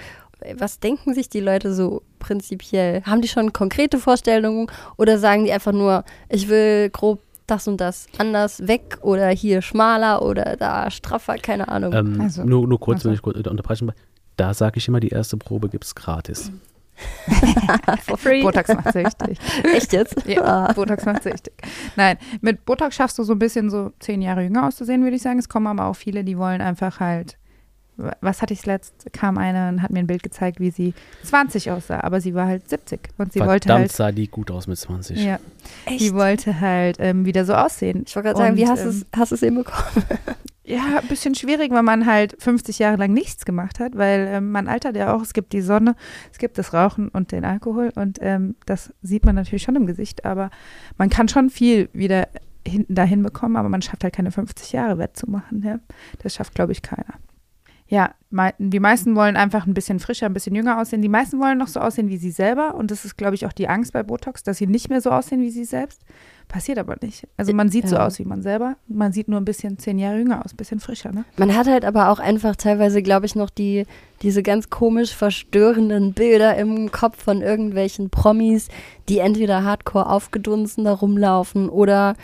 Was 0.57 0.79
denken 0.79 1.15
sich 1.15 1.29
die 1.29 1.41
Leute 1.41 1.75
so 1.75 2.03
prinzipiell? 2.19 3.03
Haben 3.05 3.23
die 3.23 3.29
schon 3.29 3.53
konkrete 3.53 3.99
Vorstellungen 3.99 4.71
oder 4.97 5.19
sagen 5.19 5.45
die 5.45 5.53
einfach 5.53 5.73
nur, 5.73 6.05
ich 6.29 6.49
will 6.49 6.91
grob 6.91 7.21
das 7.49 7.67
und 7.67 7.81
das 7.81 8.07
anders 8.19 8.69
weg 8.69 8.99
oder 9.01 9.29
hier 9.29 9.63
schmaler 9.63 10.23
oder 10.23 10.57
da 10.57 10.91
straffer, 10.91 11.37
keine 11.39 11.69
Ahnung. 11.69 11.93
Ähm, 11.93 12.21
Also, 12.21 12.45
nur, 12.45 12.69
nur 12.69 12.79
kurz, 12.79 12.99
also. 12.99 13.09
wenn 13.09 13.15
ich 13.15 13.23
kurz 13.23 13.37
unterbrechen 13.37 13.93
Da 14.37 14.55
sage 14.55 14.79
ich 14.79 14.87
immer, 14.87 15.01
die 15.01 15.09
erste 15.09 15.37
Probe 15.37 15.69
gibt 15.69 15.85
es 15.85 15.95
gratis. 15.95 16.53
For 18.03 18.17
free. 18.19 18.43
Botox 18.43 18.69
macht 18.75 18.93
süchtig. 18.93 19.39
Echt 19.75 19.93
jetzt? 19.93 20.17
Ja, 20.27 20.43
Ah. 20.69 20.73
Botox 20.73 21.05
macht 21.07 21.23
süchtig. 21.23 21.55
Nein, 21.97 22.19
mit 22.41 22.65
Botox 22.65 22.97
schaffst 22.97 23.19
du 23.19 23.23
so 23.23 23.33
ein 23.35 23.39
bisschen 23.39 23.71
so 23.71 23.93
zehn 24.01 24.21
Jahre 24.23 24.43
jünger 24.43 24.67
auszusehen, 24.67 25.03
würde 25.03 25.17
ich 25.17 25.23
sagen. 25.23 25.39
Es 25.39 25.49
kommen 25.49 25.67
aber 25.67 25.87
auch 25.87 25.97
viele, 25.97 26.25
die 26.25 26.37
wollen 26.39 26.61
einfach 26.61 27.01
halt. 27.01 27.38
Was 28.21 28.43
hatte 28.43 28.55
ich 28.55 28.65
letzt? 28.65 29.07
Kam 29.13 29.39
eine 29.39 29.69
und 29.69 29.83
hat 29.83 29.91
mir 29.91 29.99
ein 29.99 30.07
Bild 30.07 30.23
gezeigt, 30.23 30.61
wie 30.61 30.71
sie 30.71 30.95
20 31.25 31.71
aussah, 31.71 32.01
aber 32.01 32.21
sie 32.21 32.35
war 32.35 32.47
halt 32.47 32.69
70 32.69 33.01
und 33.19 33.33
sie 33.33 33.41
wollte 33.41 33.67
Verdammt 33.67 33.89
halt. 33.89 33.93
sah 33.93 34.13
die 34.13 34.29
gut 34.29 34.51
aus 34.51 34.67
mit 34.67 34.79
20. 34.79 35.19
Ja, 35.19 35.39
Echt? 35.85 36.01
die 36.01 36.15
wollte 36.15 36.61
halt 36.61 36.99
ähm, 37.01 37.25
wieder 37.25 37.45
so 37.45 37.55
aussehen. 37.55 38.05
Ich 38.07 38.15
wollte 38.15 38.29
gerade 38.29 38.39
sagen, 38.39 38.57
wie 38.57 38.69
hast 38.69 38.85
du 38.85 38.89
ähm, 38.89 39.05
es 39.13 39.19
hast 39.19 39.31
du 39.33 39.35
es 39.35 39.41
hinbekommen? 39.41 39.85
Ja, 40.69 40.99
ein 41.01 41.09
bisschen 41.09 41.35
schwierig, 41.35 41.73
weil 41.73 41.83
man 41.83 42.05
halt 42.05 42.37
50 42.43 42.79
Jahre 42.79 42.99
lang 42.99 43.15
nichts 43.15 43.47
gemacht 43.47 43.81
hat, 43.81 43.97
weil 43.97 44.29
ähm, 44.31 44.51
man 44.51 44.69
altert 44.69 44.97
ja 44.97 45.15
auch. 45.15 45.23
Es 45.23 45.33
gibt 45.33 45.55
die 45.55 45.63
Sonne, 45.63 45.97
es 46.31 46.37
gibt 46.37 46.59
das 46.59 46.75
Rauchen 46.75 47.09
und 47.09 47.33
den 47.33 47.47
Alkohol 47.47 47.91
und 47.95 48.19
ähm, 48.21 48.55
das 48.67 48.93
sieht 49.01 49.25
man 49.25 49.35
natürlich 49.35 49.63
schon 49.63 49.77
im 49.77 49.87
Gesicht, 49.87 50.27
aber 50.27 50.51
man 50.99 51.09
kann 51.09 51.27
schon 51.27 51.49
viel 51.49 51.89
wieder 51.95 52.29
hinten 52.67 52.95
dahin 52.95 53.23
bekommen, 53.23 53.57
aber 53.57 53.71
man 53.71 53.81
schafft 53.81 54.05
halt 54.05 54.15
keine 54.15 54.31
50 54.31 54.73
Jahre 54.73 54.99
wettzumachen. 54.99 55.63
Ja? 55.63 55.79
Das 56.19 56.35
schafft, 56.35 56.55
glaube 56.55 56.73
ich, 56.73 56.83
keiner. 56.83 57.15
Ja, 57.91 58.11
die 58.59 58.81
meisten 58.81 59.17
wollen 59.17 59.37
einfach 59.37 59.67
ein 59.67 59.73
bisschen 59.73 59.99
frischer, 59.99 60.27
ein 60.27 60.35
bisschen 60.35 60.55
jünger 60.55 60.79
aussehen. 60.79 61.01
Die 61.01 61.09
meisten 61.09 61.41
wollen 61.41 61.57
noch 61.57 61.69
so 61.69 61.81
aussehen 61.81 62.11
wie 62.11 62.19
sie 62.19 62.31
selber 62.31 62.75
und 62.75 62.91
das 62.91 63.07
ist, 63.07 63.17
glaube 63.17 63.35
ich, 63.35 63.47
auch 63.47 63.53
die 63.55 63.67
Angst 63.69 63.95
bei 63.95 64.03
Botox, 64.03 64.43
dass 64.43 64.59
sie 64.59 64.67
nicht 64.67 64.91
mehr 64.91 65.01
so 65.01 65.11
aussehen 65.11 65.41
wie 65.41 65.49
sie 65.51 65.65
selbst. 65.65 66.03
Passiert 66.49 66.79
aber 66.79 66.97
nicht. 67.01 67.27
Also 67.39 67.55
man 67.55 67.71
sieht 67.71 67.89
so 67.89 67.97
Ja. 67.97 68.07
aus 68.07 68.19
wie 68.19 68.25
man 68.27 68.43
selber, 68.43 68.77
man 68.89 69.13
sieht 69.13 69.29
nur 69.29 69.41
ein 69.41 69.45
bisschen 69.47 69.79
zehn 69.79 69.99
Jahre 69.99 70.19
jünger 70.19 70.45
aus, 70.45 70.53
ein 70.53 70.57
bisschen 70.59 70.81
frischer, 70.81 71.13
ne? 71.13 71.25
Man 71.39 71.55
hat 71.57 71.67
halt 71.67 71.87
aber 71.87 72.11
auch 72.11 72.19
einfach 72.19 72.57
teilweise, 72.57 73.03
glaube 73.03 73.25
ich, 73.25 73.35
noch 73.35 73.49
die, 73.51 73.85
diese 74.23 74.43
ganz 74.43 74.69
komisch 74.69 75.15
verstörenden 75.15 76.13
Bilder 76.13 76.57
im 76.57 76.91
Kopf 76.91 77.23
von 77.23 77.41
irgendwelchen 77.41 78.11
Promis, 78.11 78.69
die 79.09 79.19
entweder 79.19 79.65
hardcore 79.65 80.07
aufgedunsen 80.11 80.85
da 80.85 80.93
rumlaufen 80.93 81.69
oder 81.71 82.17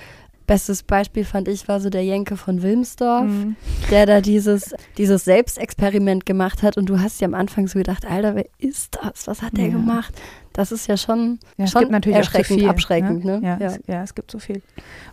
bestes 0.46 0.82
Beispiel 0.82 1.24
fand 1.24 1.48
ich 1.48 1.66
war 1.68 1.80
so 1.80 1.90
der 1.90 2.04
Jenke 2.04 2.36
von 2.36 2.62
Wilmsdorf, 2.62 3.24
Mhm. 3.26 3.56
der 3.90 4.06
da 4.06 4.20
dieses, 4.20 4.74
dieses 4.98 5.24
Selbstexperiment 5.24 6.26
gemacht 6.26 6.62
hat 6.62 6.76
und 6.76 6.86
du 6.88 7.00
hast 7.00 7.20
ja 7.20 7.26
am 7.26 7.34
Anfang 7.34 7.66
so 7.68 7.78
gedacht, 7.78 8.04
Alter, 8.06 8.34
wer 8.34 8.46
ist 8.58 8.98
das? 9.02 9.26
Was 9.26 9.42
hat 9.42 9.56
der 9.56 9.66
Ja. 9.66 9.72
gemacht? 9.72 10.14
Das 10.54 10.70
ist 10.70 10.86
ja 10.86 10.96
schon, 10.96 11.40
Ja, 11.56 11.64
es 11.64 11.72
schon 11.72 11.80
gibt 11.80 11.92
natürlich 11.92 12.16
auch 12.16 12.22
zu 12.22 12.38
erschreckend, 12.38 12.60
viel, 12.60 12.68
abschreckend, 12.68 13.24
ne? 13.24 13.40
Ja, 13.42 13.58
Ja. 13.58 13.66
Es, 13.66 13.80
ja, 13.88 14.02
es 14.04 14.14
gibt 14.14 14.30
so 14.30 14.38
viel. 14.38 14.62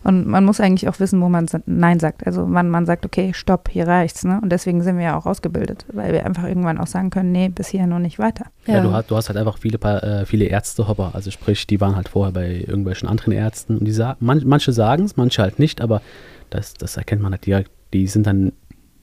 Und 0.04 0.24
man 0.28 0.44
muss 0.44 0.60
eigentlich 0.60 0.88
auch 0.88 1.00
wissen, 1.00 1.20
wo 1.20 1.28
man 1.28 1.46
Nein 1.66 1.98
sagt. 1.98 2.24
Also 2.24 2.46
wann 2.48 2.70
man 2.70 2.86
sagt, 2.86 3.04
okay, 3.04 3.32
stopp, 3.34 3.68
hier 3.68 3.88
reicht's. 3.88 4.22
Ne? 4.22 4.38
Und 4.40 4.50
deswegen 4.50 4.82
sind 4.82 4.98
wir 4.98 5.04
ja 5.04 5.18
auch 5.18 5.26
ausgebildet, 5.26 5.84
weil 5.92 6.12
wir 6.12 6.24
einfach 6.24 6.44
irgendwann 6.44 6.78
auch 6.78 6.86
sagen 6.86 7.10
können, 7.10 7.32
nee, 7.32 7.48
bis 7.48 7.66
hierhin 7.66 7.92
und 7.92 8.02
nicht 8.02 8.20
weiter. 8.20 8.46
Ja, 8.66 8.80
du, 8.80 8.92
hast, 8.92 9.10
du 9.10 9.16
hast 9.16 9.28
halt 9.30 9.36
einfach 9.36 9.58
viele, 9.58 9.78
äh, 9.78 10.26
viele 10.26 10.44
Ärztehopper. 10.44 11.10
Also 11.12 11.32
sprich, 11.32 11.66
die 11.66 11.80
waren 11.80 11.96
halt 11.96 12.08
vorher 12.08 12.32
bei 12.32 12.64
irgendwelchen 12.64 13.08
anderen 13.08 13.32
Ärzten. 13.32 13.78
Und 13.78 13.84
die 13.84 13.92
sa 13.92 14.16
man, 14.20 14.42
manche 14.46 14.72
sagen 14.72 15.04
es, 15.04 15.16
manche 15.16 15.42
halt 15.42 15.58
nicht, 15.58 15.80
aber 15.80 16.02
das, 16.50 16.74
das 16.74 16.96
erkennt 16.96 17.20
man 17.20 17.32
halt 17.32 17.44
direkt. 17.44 17.72
Die 17.92 18.06
sind 18.06 18.28
dann 18.28 18.52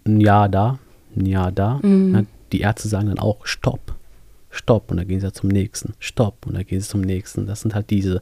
ein 0.05 0.21
Jahr 0.21 0.47
da, 0.47 0.79
ein 1.17 1.25
Jahr 1.25 1.51
da. 1.51 1.81
Mhm. 1.83 2.11
Ne? 2.11 2.25
Die 2.53 2.61
Ärzte 2.61 2.87
sagen 2.87 3.07
dann 3.07 3.19
auch, 3.19 3.45
stopp, 3.45 3.98
stopp. 4.49 4.91
Und 4.91 4.97
dann 4.97 5.07
gehen 5.07 5.19
sie 5.19 5.25
halt 5.25 5.35
zum 5.35 5.49
nächsten, 5.49 5.93
stopp. 5.99 6.45
Und 6.45 6.55
dann 6.55 6.65
gehen 6.65 6.81
sie 6.81 6.87
zum 6.87 7.01
nächsten. 7.01 7.45
Das 7.45 7.61
sind 7.61 7.75
halt 7.75 7.89
diese, 7.89 8.21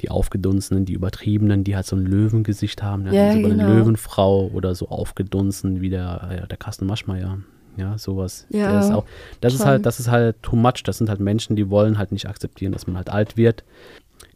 die 0.00 0.10
aufgedunsenen, 0.10 0.84
die 0.84 0.92
übertriebenen, 0.92 1.64
die 1.64 1.76
halt 1.76 1.86
so 1.86 1.96
ein 1.96 2.04
Löwengesicht 2.04 2.82
haben. 2.82 3.06
Ja, 3.12 3.32
so 3.32 3.38
genau. 3.40 3.64
eine 3.64 3.74
Löwenfrau 3.74 4.48
oder 4.48 4.74
so 4.74 4.88
aufgedunsen 4.88 5.80
wie 5.80 5.90
der, 5.90 6.36
ja, 6.40 6.46
der 6.46 6.56
Carsten 6.58 6.86
Maschmeyer. 6.86 7.38
Ja, 7.76 7.98
sowas. 7.98 8.46
Ja, 8.50 8.70
Der 8.70 8.80
ist 8.80 8.92
auch, 8.92 9.04
das 9.40 9.54
ist 9.54 9.60
schon. 9.60 9.68
halt, 9.68 9.86
das 9.86 9.98
ist 9.98 10.08
halt 10.08 10.40
too 10.42 10.56
much. 10.56 10.82
Das 10.84 10.98
sind 10.98 11.08
halt 11.08 11.20
Menschen, 11.20 11.56
die 11.56 11.70
wollen 11.70 11.98
halt 11.98 12.12
nicht 12.12 12.28
akzeptieren, 12.28 12.72
dass 12.72 12.86
man 12.86 12.96
halt 12.96 13.10
alt 13.10 13.36
wird. 13.36 13.64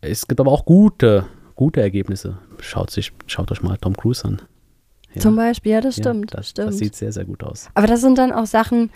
Es 0.00 0.26
gibt 0.26 0.40
aber 0.40 0.50
auch 0.50 0.64
gute, 0.64 1.24
gute 1.54 1.80
Ergebnisse. 1.80 2.38
Schaut, 2.60 2.90
sich, 2.90 3.12
schaut 3.26 3.52
euch 3.52 3.62
mal 3.62 3.76
Tom 3.76 3.96
Cruise 3.96 4.24
an. 4.24 4.42
Ja, 5.14 5.20
Zum 5.20 5.36
Beispiel, 5.36 5.72
ja, 5.72 5.80
das 5.80 5.96
ja, 5.96 6.02
stimmt. 6.02 6.34
das, 6.34 6.50
stimmt. 6.50 6.68
das 6.68 6.78
sieht 6.78 6.94
sehr, 6.94 7.12
sehr 7.12 7.24
gut 7.24 7.42
aus. 7.42 7.68
Aber 7.74 7.86
das 7.86 8.00
sind 8.00 8.18
dann 8.18 8.32
auch 8.32 8.46
Sachen, 8.46 8.90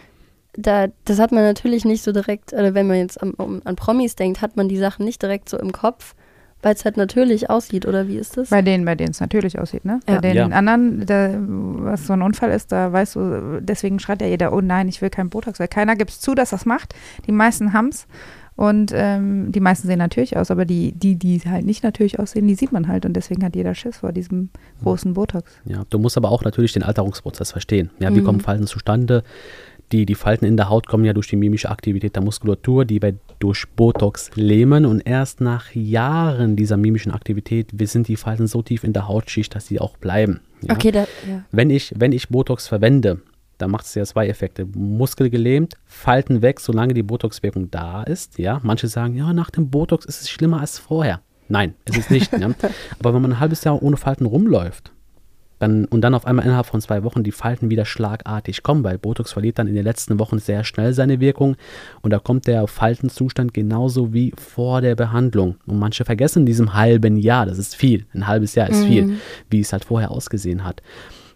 da, 0.55 0.89
das 1.05 1.19
hat 1.19 1.33
man 1.33 1.43
natürlich 1.45 1.85
nicht 1.85 2.03
so 2.03 2.13
direkt, 2.13 2.53
oder 2.53 2.75
wenn 2.75 2.87
man 2.87 2.97
jetzt 2.99 3.23
an, 3.23 3.31
um, 3.35 3.63
an 3.65 3.77
Promis 3.77 4.17
denkt, 4.17 4.43
hat 4.43 4.57
man 4.57 4.69
die 4.69 4.79
Sachen 4.79 5.05
nicht 5.05 5.23
direkt 5.23 5.49
so 5.49 5.59
im 5.59 5.73
Kopf, 5.73 6.15
weil 6.65 6.75
es 6.75 6.85
halt 6.85 6.97
natürlich 6.97 7.51
aussieht, 7.51 7.87
oder 7.87 8.07
wie 8.07 8.17
ist 8.17 8.37
das? 8.37 8.51
Bei 8.51 8.63
denen, 8.63 8.85
bei 8.85 8.95
denen 8.95 9.11
es 9.11 9.21
natürlich 9.21 9.59
aussieht, 9.59 9.85
ne? 9.85 9.99
Ja. 10.09 10.15
Bei 10.15 10.21
den 10.21 10.37
Ja. 10.37 10.47
anderen, 10.47 11.05
da, 11.07 11.31
was 11.39 12.07
so 12.07 12.13
ein 12.13 12.23
Unfall 12.23 12.51
ist, 12.53 12.71
da 12.71 12.93
weißt 12.93 13.17
du, 13.17 13.61
deswegen 13.61 13.99
schreit 13.99 14.21
ja 14.21 14.29
jeder, 14.29 14.53
oh 14.53 14.61
nein, 14.61 14.89
ich 14.89 15.03
will 15.03 15.11
keinen 15.11 15.31
Botox, 15.31 15.59
weil 15.59 15.69
keiner 15.69 15.97
gibt 15.97 16.11
es 16.11 16.21
zu, 16.21 16.35
dass 16.35 16.51
das 16.51 16.65
macht. 16.65 16.95
Die 17.27 17.33
meisten 17.33 17.73
haben 17.73 17.89
es. 17.89 18.07
Und 18.55 18.93
ähm, 18.95 19.51
die 19.51 19.61
meisten 19.61 19.89
sehen 19.89 19.99
natürlich 19.99 20.37
aus, 20.37 20.51
aber 20.51 20.67
die, 20.67 20.93
die, 20.93 21.17
die 21.17 21.41
halt 21.41 21.65
nicht 21.65 21.83
natürlich 21.83 22.19
aussehen, 22.21 22.47
die 22.47 22.55
sieht 22.55 22.71
man 22.71 22.87
halt. 22.87 23.07
Und 23.07 23.15
deswegen 23.15 23.43
hat 23.43 23.57
jeder 23.57 23.75
Schiss 23.75 23.97
vor 23.97 24.13
diesem 24.13 24.51
großen 24.85 25.15
Botox. 25.15 25.51
Ja, 25.65 25.85
du 25.89 25.99
musst 25.99 26.19
aber 26.19 26.31
auch 26.31 26.45
natürlich 26.45 26.75
den 26.75 26.83
Alterungsprozess 26.83 27.51
verstehen. 27.51 27.91
Ja, 27.99 28.15
wie 28.15 28.21
Mhm. 28.21 28.25
kommen 28.25 28.41
Falten 28.41 28.67
zustande? 28.67 29.25
Die, 29.93 30.07
die 30.07 30.15
Falten 30.15 30.47
in 30.47 30.57
der 30.57 30.71
Haut 30.71 30.87
kommen 30.87 31.05
ja 31.05 31.13
durch 31.13 31.29
die 31.29 31.37
mimische 31.37 31.71
Aktivität 31.71 32.17
der 32.17 32.23
Muskulatur, 32.23 32.87
die 32.87 32.99
bei, 32.99 33.15
durch 33.39 33.67
Botox 33.77 34.31
lähmen. 34.35 34.87
Und 34.87 35.01
erst 35.01 35.43
nach 35.43 35.75
Jahren 35.75 36.57
dieser 36.57 36.79
mimischen 36.79 37.13
Aktivität 37.13 37.71
sind 37.83 38.09
die 38.09 38.17
Falten 38.17 38.47
so 38.47 38.63
tief 38.63 38.85
in 38.85 38.95
der 38.95 39.07
Hautschicht, 39.07 39.55
dass 39.55 39.67
sie 39.67 39.81
auch 39.81 39.99
bleiben. 39.99 40.41
Ja? 40.63 40.75
Okay, 40.75 40.93
da, 40.93 41.01
ja. 41.29 41.45
Wenn, 41.51 41.69
ich, 41.69 41.93
wenn 41.95 42.13
ich 42.13 42.31
Botox 42.31 42.69
verwende, 42.69 43.21
dann 43.59 43.71
macht 43.71 43.85
es 43.85 43.95
ja 43.95 44.05
zwei 44.05 44.29
Effekte. 44.29 44.67
Muskel 44.75 45.29
gelähmt, 45.29 45.75
Falten 45.85 46.41
weg, 46.41 46.61
solange 46.61 46.95
die 46.95 47.03
Botox-Wirkung 47.03 47.71
da 47.71 48.03
ist. 48.03 48.39
Ja? 48.39 48.61
Manche 48.63 48.89
sagen, 48.89 49.15
ja, 49.15 49.35
nach 49.35 49.51
dem 49.51 49.69
Botox 49.69 50.07
ist 50.07 50.23
es 50.23 50.31
schlimmer 50.31 50.61
als 50.61 50.79
vorher. 50.79 51.21
Nein, 51.49 51.75
es 51.85 51.99
ist 51.99 52.11
nicht. 52.11 52.33
ja? 52.33 52.51
Aber 52.99 53.13
wenn 53.13 53.21
man 53.21 53.33
ein 53.33 53.41
halbes 53.41 53.63
Jahr 53.65 53.83
ohne 53.83 53.99
Falten 53.99 54.25
rumläuft, 54.25 54.93
dann, 55.63 55.85
und 55.87 56.01
dann 56.03 56.15
auf 56.15 56.27
einmal 56.27 56.45
innerhalb 56.45 56.67
von 56.67 56.81
zwei 56.81 57.05
Wochen 57.05 57.23
die 57.23 57.33
Falten 57.33 57.71
wieder 57.71 57.85
schlagartig 57.85 58.63
kommen, 58.63 58.85
weil 58.85 58.99
Botox 58.99 59.33
verliert 59.33 59.59
dann 59.59 59.69
in 59.69 59.75
den 59.75 59.85
letzten 59.85 60.19
Wochen 60.19 60.39
sehr 60.39 60.65
schnell 60.65 60.93
seine 60.93 61.21
Wirkung 61.21 61.57
und 62.03 62.11
da 62.11 62.19
kommt 62.19 62.47
der 62.47 62.67
Faltenzustand 62.67 63.55
genauso 63.55 64.13
wie 64.13 64.35
vor 64.37 64.81
der 64.81 64.97
Behandlung. 64.97 65.57
Und 65.67 65.79
manche 65.79 66.05
vergessen 66.05 66.41
in 66.41 66.47
diesem 66.47 66.75
halben 66.75 67.17
Jahr, 67.17 67.47
das 67.47 67.59
ist 67.59 67.77
viel, 67.77 68.07
ein 68.13 68.27
halbes 68.27 68.55
Jahr 68.55 68.69
ist 68.69 68.85
viel, 68.85 69.19
wie 69.51 69.61
es 69.61 69.73
halt 69.73 69.85
vorher 69.85 70.11
ausgesehen 70.11 70.65
hat. 70.65 70.83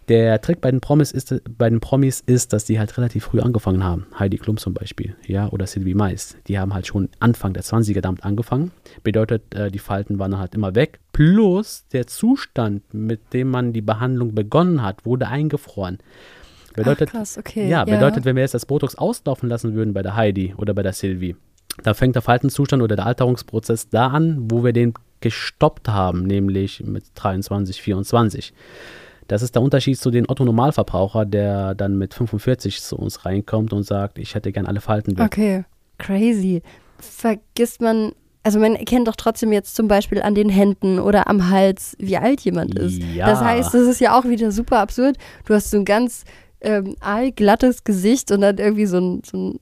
Der 0.07 0.39
Trick 0.39 0.61
bei 0.61 0.71
den 0.71 0.79
Promis 0.79 1.11
ist, 1.11 1.35
bei 1.57 1.69
den 1.69 1.81
Promis 1.81 2.21
ist, 2.25 2.53
dass 2.53 2.63
die 2.63 2.79
halt 2.79 2.97
relativ 2.97 3.25
früh 3.25 3.41
angefangen 3.41 3.83
haben. 3.83 4.07
Heidi 4.17 4.37
Klum 4.37 4.55
zum 4.55 4.73
Beispiel, 4.73 5.15
ja, 5.25 5.49
oder 5.49 5.67
Sylvie 5.67 5.95
Mais. 5.95 6.37
Die 6.47 6.57
haben 6.57 6.73
halt 6.73 6.87
schon 6.87 7.09
Anfang 7.19 7.51
der 7.51 7.63
20er 7.63 7.99
damit 7.99 8.23
angefangen. 8.23 8.71
Bedeutet, 9.03 9.53
äh, 9.53 9.69
die 9.69 9.79
Falten 9.79 10.17
waren 10.17 10.37
halt 10.37 10.55
immer 10.55 10.75
weg. 10.75 10.99
Plus 11.11 11.85
der 11.91 12.07
Zustand, 12.07 12.93
mit 12.93 13.33
dem 13.33 13.49
man 13.49 13.73
die 13.73 13.81
Behandlung 13.81 14.33
begonnen 14.33 14.81
hat, 14.81 15.05
wurde 15.05 15.27
eingefroren. 15.27 15.97
Bedeutet, 16.73 17.09
Ach, 17.09 17.17
krass, 17.17 17.37
okay. 17.37 17.67
ja, 17.67 17.83
bedeutet, 17.83 18.23
wenn 18.23 18.35
wir 18.35 18.43
jetzt 18.43 18.53
das 18.53 18.65
Botox 18.65 18.95
auslaufen 18.95 19.49
lassen 19.49 19.73
würden 19.73 19.93
bei 19.93 20.03
der 20.03 20.15
Heidi 20.15 20.53
oder 20.57 20.73
bei 20.73 20.83
der 20.83 20.93
Sylvie, 20.93 21.35
da 21.83 21.93
fängt 21.93 22.15
der 22.15 22.21
Faltenzustand 22.21 22.81
oder 22.81 22.95
der 22.95 23.07
Alterungsprozess 23.07 23.89
da 23.89 24.07
an, 24.07 24.49
wo 24.49 24.63
wir 24.63 24.73
den 24.73 24.93
gestoppt 25.19 25.89
haben, 25.89 26.23
nämlich 26.23 26.83
mit 26.85 27.05
23, 27.15 27.81
24. 27.81 28.53
Das 29.27 29.41
ist 29.41 29.55
der 29.55 29.61
Unterschied 29.61 29.99
zu 29.99 30.11
den 30.11 30.29
Otto-Normalverbraucher, 30.29 31.25
der 31.25 31.75
dann 31.75 31.97
mit 31.97 32.13
45 32.13 32.81
zu 32.81 32.97
uns 32.97 33.25
reinkommt 33.25 33.73
und 33.73 33.83
sagt, 33.83 34.19
ich 34.19 34.35
hätte 34.35 34.51
gern 34.51 34.65
alle 34.65 34.81
Falten 34.81 35.17
weg. 35.17 35.25
Okay, 35.25 35.65
crazy. 35.97 36.61
Vergisst 36.99 37.81
man, 37.81 38.13
also 38.43 38.59
man 38.59 38.75
erkennt 38.75 39.07
doch 39.07 39.15
trotzdem 39.15 39.51
jetzt 39.51 39.75
zum 39.75 39.87
Beispiel 39.87 40.21
an 40.21 40.35
den 40.35 40.49
Händen 40.49 40.99
oder 40.99 41.27
am 41.27 41.49
Hals, 41.49 41.95
wie 41.99 42.17
alt 42.17 42.41
jemand 42.41 42.77
ist. 42.77 43.01
Ja. 43.13 43.27
Das 43.27 43.41
heißt, 43.41 43.73
das 43.73 43.87
ist 43.87 43.99
ja 43.99 44.17
auch 44.17 44.25
wieder 44.25 44.51
super 44.51 44.79
absurd. 44.79 45.17
Du 45.45 45.53
hast 45.53 45.71
so 45.71 45.77
ein 45.77 45.85
ganz 45.85 46.23
ähm, 46.61 46.95
allglattes 46.99 47.83
Gesicht 47.83 48.31
und 48.31 48.41
dann 48.41 48.57
irgendwie 48.57 48.85
so 48.85 48.97
ein, 48.97 49.21
so 49.23 49.37
ein 49.37 49.59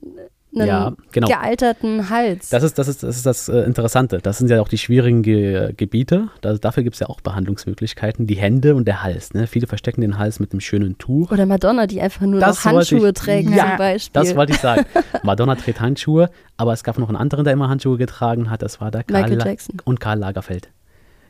einen 0.56 0.66
Ja, 0.68 0.92
genau. 1.12 1.28
gealterten 1.28 2.10
Hals. 2.10 2.48
Das 2.50 2.62
ist 2.62 2.78
das, 2.78 2.88
ist, 2.88 3.02
das, 3.02 3.16
ist 3.16 3.26
das 3.26 3.48
äh, 3.48 3.60
Interessante. 3.62 4.18
Das 4.18 4.38
sind 4.38 4.50
ja 4.50 4.60
auch 4.60 4.68
die 4.68 4.78
schwierigen 4.78 5.22
Ge 5.22 5.72
Gebiete. 5.76 6.28
Da, 6.40 6.54
dafür 6.54 6.82
gibt 6.82 6.94
es 6.94 7.00
ja 7.00 7.08
auch 7.08 7.20
Behandlungsmöglichkeiten. 7.20 8.26
Die 8.26 8.36
Hände 8.36 8.74
und 8.74 8.86
der 8.86 9.02
Hals. 9.02 9.34
Ne? 9.34 9.46
Viele 9.46 9.66
verstecken 9.66 10.00
den 10.00 10.18
Hals 10.18 10.40
mit 10.40 10.52
einem 10.52 10.60
schönen 10.60 10.98
Tuch. 10.98 11.30
oder 11.32 11.46
Madonna, 11.46 11.86
die 11.86 12.00
einfach 12.00 12.22
nur 12.22 12.40
Das 12.40 12.64
noch 12.64 12.72
Handschuhe 12.72 13.08
ich- 13.08 13.14
trägt 13.14 13.50
Ja, 13.50 13.68
zum 13.68 13.76
Beispiel. 13.78 14.22
Das 14.22 14.36
wollte 14.36 14.52
ich 14.52 14.58
sagen. 14.60 14.84
Madonna 15.22 15.54
trägt 15.54 15.80
Handschuhe, 15.80 16.30
aber 16.56 16.72
es 16.72 16.84
gab 16.84 16.98
noch 16.98 17.08
einen 17.08 17.16
anderen, 17.16 17.44
der 17.44 17.52
immer 17.52 17.68
Handschuhe 17.68 17.96
getragen 17.98 18.50
hat. 18.50 18.62
Das 18.62 18.80
war 18.80 18.90
der 18.90 19.04
Karl 19.04 19.22
Michael 19.22 19.38
La- 19.38 19.46
Jackson. 19.46 19.76
und 19.84 20.00
Karl 20.00 20.18
Lagerfeld. 20.18 20.70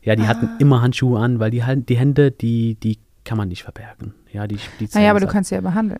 Ja, 0.02 0.14
die 0.14 0.26
hatten 0.28 0.48
immer 0.60 0.82
Handschuhe 0.82 1.18
an, 1.18 1.40
weil 1.40 1.50
die, 1.50 1.62
die 1.88 1.96
Hände, 1.96 2.30
die, 2.30 2.76
die 2.76 2.98
kann 3.24 3.36
man 3.36 3.48
nicht 3.48 3.64
verbergen. 3.64 4.14
Ja, 4.32 4.46
die, 4.46 4.58
die 4.78 4.88
Naja, 4.94 5.10
aber 5.10 5.18
du 5.20 5.26
kannst 5.26 5.48
sie 5.48 5.56
ja 5.56 5.60
behandeln. 5.60 5.98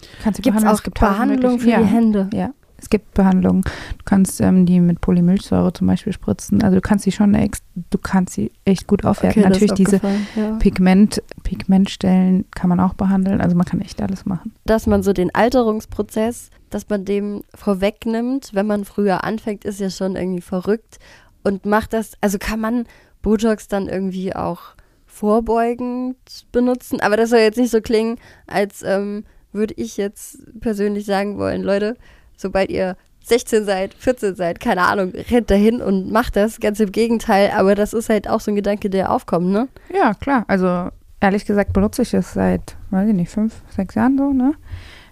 Du 0.00 0.06
kannst 0.22 0.36
sie 0.36 0.42
Gibt 0.42 0.56
es 0.56 0.62
behandeln. 0.62 0.78
auch 0.78 0.82
gibt 0.84 0.98
tausend 0.98 1.16
Behandlung 1.16 1.58
für 1.58 1.66
Möglichkeiten. 1.66 1.86
die 1.86 1.92
Hände? 1.92 2.30
Ja, 2.32 2.38
ja, 2.38 2.50
es 2.80 2.90
gibt 2.90 3.14
Behandlungen. 3.14 3.62
Du 3.62 4.04
kannst 4.04 4.40
ähm, 4.40 4.66
die 4.66 4.80
mit 4.80 5.00
Polymilchsäure 5.00 5.72
zum 5.72 5.86
Beispiel 5.86 6.12
spritzen. 6.12 6.62
Also 6.62 6.76
du 6.76 6.80
kannst 6.80 7.04
sie 7.04 7.12
schon, 7.12 7.32
du 7.32 7.98
kannst 7.98 8.34
sie 8.34 8.52
echt 8.64 8.86
gut 8.86 9.04
aufwerten. 9.04 9.42
ist 9.42 9.48
Natürlich 9.48 9.72
diese 9.72 10.00
ja. 10.36 10.56
Pigment, 10.58 11.22
Pigmentstellen 11.42 12.44
kann 12.52 12.68
man 12.68 12.80
auch 12.80 12.94
behandeln. 12.94 13.40
Also 13.40 13.56
man 13.56 13.66
kann 13.66 13.80
echt 13.80 14.00
alles 14.00 14.26
machen. 14.26 14.52
dass 14.64 14.86
man 14.86 15.02
so 15.02 15.12
den 15.12 15.34
Alterungsprozess, 15.34 16.50
dass 16.70 16.88
man 16.88 17.04
dem 17.04 17.42
vorwegnimmt, 17.54 18.50
wenn 18.54 18.66
man 18.66 18.84
früher 18.84 19.24
anfängt, 19.24 19.64
ist 19.64 19.80
ja 19.80 19.90
schon 19.90 20.16
irgendwie 20.16 20.42
verrückt 20.42 20.98
und 21.42 21.66
macht 21.66 21.92
das, 21.92 22.12
also 22.20 22.38
kann 22.38 22.60
man 22.60 22.84
Botox 23.22 23.68
dann 23.68 23.88
irgendwie 23.88 24.34
auch 24.34 24.60
vorbeugend 25.06 26.16
benutzen, 26.52 27.00
aber 27.00 27.16
das 27.16 27.30
soll 27.30 27.40
jetzt 27.40 27.58
nicht 27.58 27.70
so 27.70 27.80
klingen, 27.80 28.16
als 28.46 28.82
ähm, 28.82 29.24
würde 29.52 29.74
ich 29.76 29.96
jetzt 29.96 30.38
persönlich 30.60 31.04
sagen 31.04 31.36
wollen, 31.36 31.62
Leute, 31.62 31.96
sobald 32.40 32.70
ihr 32.70 32.96
16 33.22 33.64
seid, 33.64 33.94
14 33.94 34.34
seid, 34.34 34.60
keine 34.60 34.82
Ahnung, 34.82 35.12
rennt 35.30 35.50
dahin 35.50 35.80
und 35.82 36.10
macht 36.10 36.36
das, 36.36 36.58
ganz 36.58 36.80
im 36.80 36.90
Gegenteil, 36.90 37.50
aber 37.54 37.74
das 37.74 37.92
ist 37.92 38.08
halt 38.08 38.28
auch 38.28 38.40
so 38.40 38.50
ein 38.50 38.56
Gedanke, 38.56 38.88
der 38.90 39.12
aufkommt, 39.12 39.48
ne? 39.48 39.68
Ja, 39.94 40.14
klar. 40.14 40.44
Also 40.48 40.88
ehrlich 41.20 41.44
gesagt 41.44 41.72
benutze 41.74 42.02
ich 42.02 42.14
es 42.14 42.32
seit, 42.32 42.76
weiß 42.90 43.08
ich 43.08 43.14
nicht, 43.14 43.30
fünf, 43.30 43.62
sechs 43.68 43.94
Jahren 43.94 44.16
so, 44.16 44.32
ne? 44.32 44.54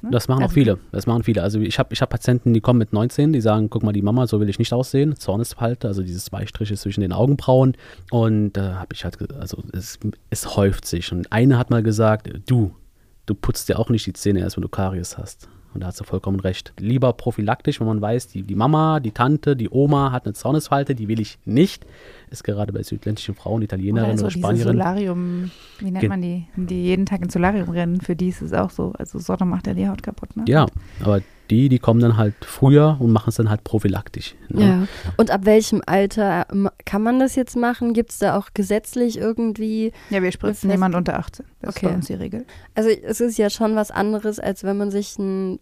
Das 0.00 0.28
machen 0.28 0.38
auch 0.38 0.44
Also- 0.44 0.54
viele. 0.54 0.78
Das 0.92 1.06
machen 1.08 1.24
viele. 1.24 1.42
Also 1.42 1.58
ich 1.60 1.78
habe 1.80 1.92
ich 1.92 2.00
hab 2.00 2.08
Patienten, 2.10 2.54
die 2.54 2.60
kommen 2.60 2.78
mit 2.78 2.92
19, 2.92 3.32
die 3.32 3.40
sagen, 3.40 3.68
guck 3.68 3.82
mal, 3.82 3.92
die 3.92 4.00
Mama, 4.00 4.28
so 4.28 4.38
will 4.40 4.48
ich 4.48 4.58
nicht 4.60 4.72
aussehen. 4.72 5.16
Zornesfalte, 5.16 5.88
also 5.88 6.02
diese 6.02 6.20
zwei 6.20 6.46
Striche 6.46 6.76
zwischen 6.76 7.00
den 7.00 7.12
Augenbrauen. 7.12 7.76
Und 8.12 8.52
da 8.52 8.76
habe 8.76 8.94
ich 8.94 9.04
halt, 9.04 9.18
also 9.34 9.60
es, 9.72 9.98
es 10.30 10.56
häuft 10.56 10.86
sich. 10.86 11.10
Und 11.12 11.32
eine 11.32 11.58
hat 11.58 11.70
mal 11.70 11.82
gesagt, 11.82 12.30
du, 12.46 12.70
du 13.26 13.34
putzt 13.34 13.68
dir 13.68 13.76
auch 13.80 13.90
nicht 13.90 14.06
die 14.06 14.12
Zähne 14.12 14.38
erst, 14.40 14.56
wenn 14.56 14.62
du 14.62 14.68
Karies 14.68 15.18
hast. 15.18 15.48
Und 15.78 15.82
da 15.82 15.86
hat 15.88 15.96
sie 15.96 16.02
vollkommen 16.02 16.40
recht. 16.40 16.72
Lieber 16.80 17.12
prophylaktisch, 17.12 17.78
wenn 17.78 17.86
man 17.86 18.00
weiß, 18.00 18.26
die, 18.26 18.42
die 18.42 18.56
Mama, 18.56 18.98
die 18.98 19.12
Tante, 19.12 19.54
die 19.54 19.70
Oma 19.70 20.10
hat 20.10 20.24
eine 20.26 20.34
Zornesfalte, 20.34 20.96
die 20.96 21.06
will 21.06 21.20
ich 21.20 21.38
nicht. 21.44 21.86
Ist 22.30 22.42
gerade 22.42 22.72
bei 22.72 22.82
südländischen 22.82 23.36
Frauen, 23.36 23.62
Italienerinnen 23.62 24.18
so 24.18 24.24
oder 24.24 24.32
Spanierinnen. 24.32 24.76
Solarium, 24.76 25.50
wie 25.78 25.92
nennt 25.92 26.08
man 26.08 26.20
die, 26.20 26.48
die 26.56 26.82
jeden 26.82 27.06
Tag 27.06 27.22
ins 27.22 27.32
Solarium 27.32 27.68
rennen, 27.68 28.00
für 28.00 28.16
die 28.16 28.30
ist 28.30 28.42
es 28.42 28.52
auch 28.52 28.70
so. 28.70 28.92
Also 28.98 29.20
Sonne 29.20 29.44
macht 29.44 29.68
ja 29.68 29.74
die 29.74 29.88
Haut 29.88 30.02
kaputt, 30.02 30.36
ne? 30.36 30.46
Ja, 30.48 30.66
aber 31.00 31.20
die, 31.48 31.68
die 31.68 31.78
kommen 31.78 32.00
dann 32.00 32.16
halt 32.16 32.34
früher 32.42 32.96
und 32.98 33.12
machen 33.12 33.28
es 33.30 33.36
dann 33.36 33.48
halt 33.48 33.62
prophylaktisch. 33.64 34.34
Ne? 34.48 34.60
Ja. 34.66 34.86
Und 35.16 35.30
ab 35.30 35.42
welchem 35.44 35.80
Alter 35.86 36.46
ähm, 36.52 36.68
kann 36.84 37.02
man 37.02 37.20
das 37.20 37.36
jetzt 37.36 37.56
machen? 37.56 37.94
Gibt 37.94 38.10
es 38.10 38.18
da 38.18 38.36
auch 38.36 38.48
gesetzlich 38.52 39.16
irgendwie 39.16 39.92
Ja, 40.10 40.22
wir 40.22 40.32
spritzen 40.32 40.68
niemand 40.68 40.96
unter 40.96 41.18
18. 41.18 41.46
Das 41.62 41.76
Okay. 41.76 41.86
ist 41.86 41.90
bei 41.90 41.96
uns 41.96 42.06
die 42.08 42.14
Regel. 42.14 42.46
Also 42.74 42.90
es 42.90 43.20
ist 43.20 43.38
ja 43.38 43.48
schon 43.48 43.76
was 43.76 43.90
anderes, 43.90 44.38
als 44.40 44.64
wenn 44.64 44.76
man 44.76 44.90
sich 44.90 45.18
ein 45.18 45.58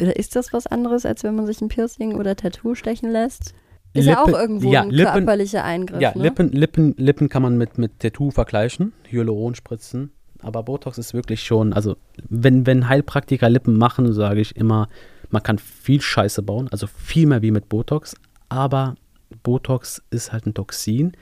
oder 0.00 0.16
ist 0.16 0.36
das 0.36 0.52
was 0.52 0.66
anderes, 0.66 1.04
als 1.06 1.24
wenn 1.24 1.34
man 1.34 1.46
sich 1.46 1.60
ein 1.60 1.68
Piercing 1.68 2.14
oder 2.14 2.36
Tattoo 2.36 2.74
stechen 2.74 3.10
lässt? 3.10 3.54
Ist 3.94 4.04
ja 4.06 4.22
auch 4.22 4.28
irgendwo 4.28 4.70
ja, 4.70 4.82
ein 4.82 4.90
Lippen- 4.90 5.12
körperlicher 5.12 5.64
Eingriff, 5.64 6.00
Ja, 6.00 6.12
ne? 6.14 6.22
Lippen, 6.22 6.52
Lippen, 6.52 6.94
Lippen 6.98 7.28
kann 7.28 7.42
man 7.42 7.56
mit, 7.56 7.78
mit 7.78 7.98
Tattoo 8.00 8.30
vergleichen, 8.30 8.92
Hyaluron 9.10 9.54
spritzen. 9.54 10.12
Aber 10.40 10.62
Botox 10.62 10.98
ist 10.98 11.14
wirklich 11.14 11.42
schon, 11.42 11.72
also 11.72 11.96
wenn, 12.28 12.64
wenn 12.66 12.88
Heilpraktiker 12.88 13.48
Lippen 13.50 13.76
machen, 13.76 14.12
sage 14.12 14.40
ich 14.40 14.54
immer, 14.56 14.88
man 15.30 15.42
kann 15.42 15.58
viel 15.58 16.00
Scheiße 16.00 16.42
bauen, 16.42 16.68
also 16.70 16.86
viel 16.86 17.26
mehr 17.26 17.42
wie 17.42 17.50
mit 17.50 17.68
Botox, 17.68 18.14
aber 18.48 18.94
Botox 19.42 20.02
ist 20.10 20.32
halt 20.32 20.46
ein 20.46 20.54
Toxin. 20.54 21.12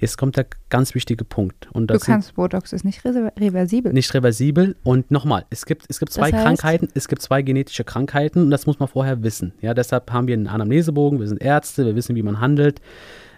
Jetzt 0.00 0.16
kommt 0.16 0.36
der 0.36 0.46
ganz 0.70 0.94
wichtige 0.94 1.24
Punkt. 1.24 1.68
Und 1.72 1.90
Du 1.90 1.98
kannst, 1.98 2.34
Botox 2.34 2.72
ist 2.72 2.84
nicht 2.84 3.04
reversibel. 3.04 3.92
nicht 3.92 4.12
reversibel. 4.14 4.76
Und 4.82 5.10
nochmal, 5.10 5.44
es 5.50 5.66
gibt, 5.66 5.84
es 5.88 5.98
gibt 5.98 6.12
zwei 6.12 6.30
Das 6.30 6.40
heißt? 6.40 6.44
Krankheiten, 6.46 6.88
es 6.94 7.06
gibt 7.06 7.20
zwei 7.22 7.42
genetische 7.42 7.84
Krankheiten 7.84 8.42
und 8.42 8.50
das 8.50 8.66
muss 8.66 8.78
man 8.78 8.88
vorher 8.88 9.22
wissen. 9.22 9.52
Ja, 9.60 9.74
deshalb 9.74 10.10
haben 10.10 10.26
wir 10.26 10.34
einen 10.34 10.46
Anamnesebogen, 10.46 11.20
wir 11.20 11.28
sind 11.28 11.42
Ärzte, 11.42 11.84
wir 11.84 11.94
wissen, 11.94 12.16
wie 12.16 12.22
man 12.22 12.40
handelt. 12.40 12.80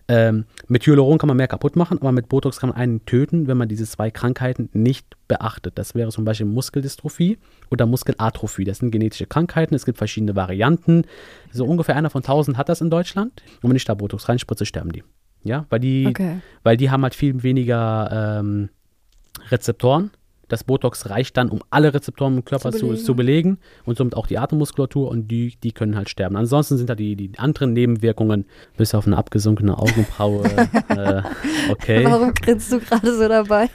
Ähm, 0.08 0.46
mit 0.68 0.84
Hyaluron 0.86 1.18
kann 1.18 1.28
man 1.28 1.36
mehr 1.36 1.48
kaputt 1.48 1.76
machen, 1.76 1.98
aber 1.98 2.12
mit 2.12 2.28
Botox 2.28 2.58
kann 2.58 2.70
man 2.70 2.78
einen 2.78 3.04
töten, 3.06 3.46
wenn 3.46 3.56
man 3.56 3.68
diese 3.68 3.84
zwei 3.86 4.10
Krankheiten 4.10 4.68
nicht 4.72 5.16
beachtet. 5.28 5.78
Das 5.78 5.94
wäre 5.94 6.10
zum 6.10 6.24
Beispiel 6.24 6.46
Muskeldystrophie 6.46 7.38
oder 7.70 7.86
Muskelatrophie. 7.86 8.64
Das 8.64 8.78
sind 8.78 8.90
genetische 8.90 9.26
Krankheiten. 9.26 9.74
Es 9.74 9.84
gibt 9.84 9.98
verschiedene 9.98 10.34
Varianten. 10.36 11.04
So 11.52 11.64
ungefähr 11.64 11.96
einer 11.96 12.10
von 12.10 12.22
1000 12.22 12.56
hat 12.58 12.68
das 12.68 12.80
in 12.80 12.90
Deutschland. 12.90 13.42
Und 13.62 13.70
wenn 13.70 13.76
ich 13.76 13.84
da 13.84 13.94
Botox 13.94 14.28
reinspritze, 14.28 14.66
sterben 14.66 14.92
die. 14.92 15.04
Ja, 15.44 15.66
weil 15.70 15.80
die, 15.80 16.06
Okay. 16.06 16.38
weil 16.62 16.76
die 16.76 16.90
haben 16.90 17.02
halt 17.02 17.14
viel 17.14 17.42
weniger 17.42 18.38
ähm, 18.40 18.68
Rezeptoren. 19.50 20.10
Das 20.48 20.64
Botox 20.64 21.08
reicht 21.08 21.38
dann, 21.38 21.48
um 21.48 21.60
alle 21.70 21.94
Rezeptoren 21.94 22.36
im 22.36 22.44
Körper 22.44 22.72
Zu 22.72 22.78
zu, 22.78 22.86
belegen. 22.88 23.04
zu 23.04 23.16
belegen 23.16 23.58
und 23.86 23.96
somit 23.96 24.14
auch 24.14 24.26
die 24.26 24.36
Atemmuskulatur 24.36 25.08
und 25.08 25.28
die, 25.28 25.56
die 25.62 25.72
können 25.72 25.96
halt 25.96 26.10
sterben. 26.10 26.36
Ansonsten 26.36 26.76
sind 26.76 26.90
da 26.90 26.94
die, 26.94 27.16
die 27.16 27.32
anderen 27.38 27.72
Nebenwirkungen, 27.72 28.44
bis 28.76 28.94
auf 28.94 29.06
eine 29.06 29.16
abgesunkene 29.16 29.78
Augenbraue. 29.78 30.44
äh, 30.88 31.22
okay. 31.70 32.04
Warum 32.04 32.34
grinst 32.34 32.70
du 32.70 32.80
gerade 32.80 33.16
so 33.16 33.26
dabei? 33.28 33.70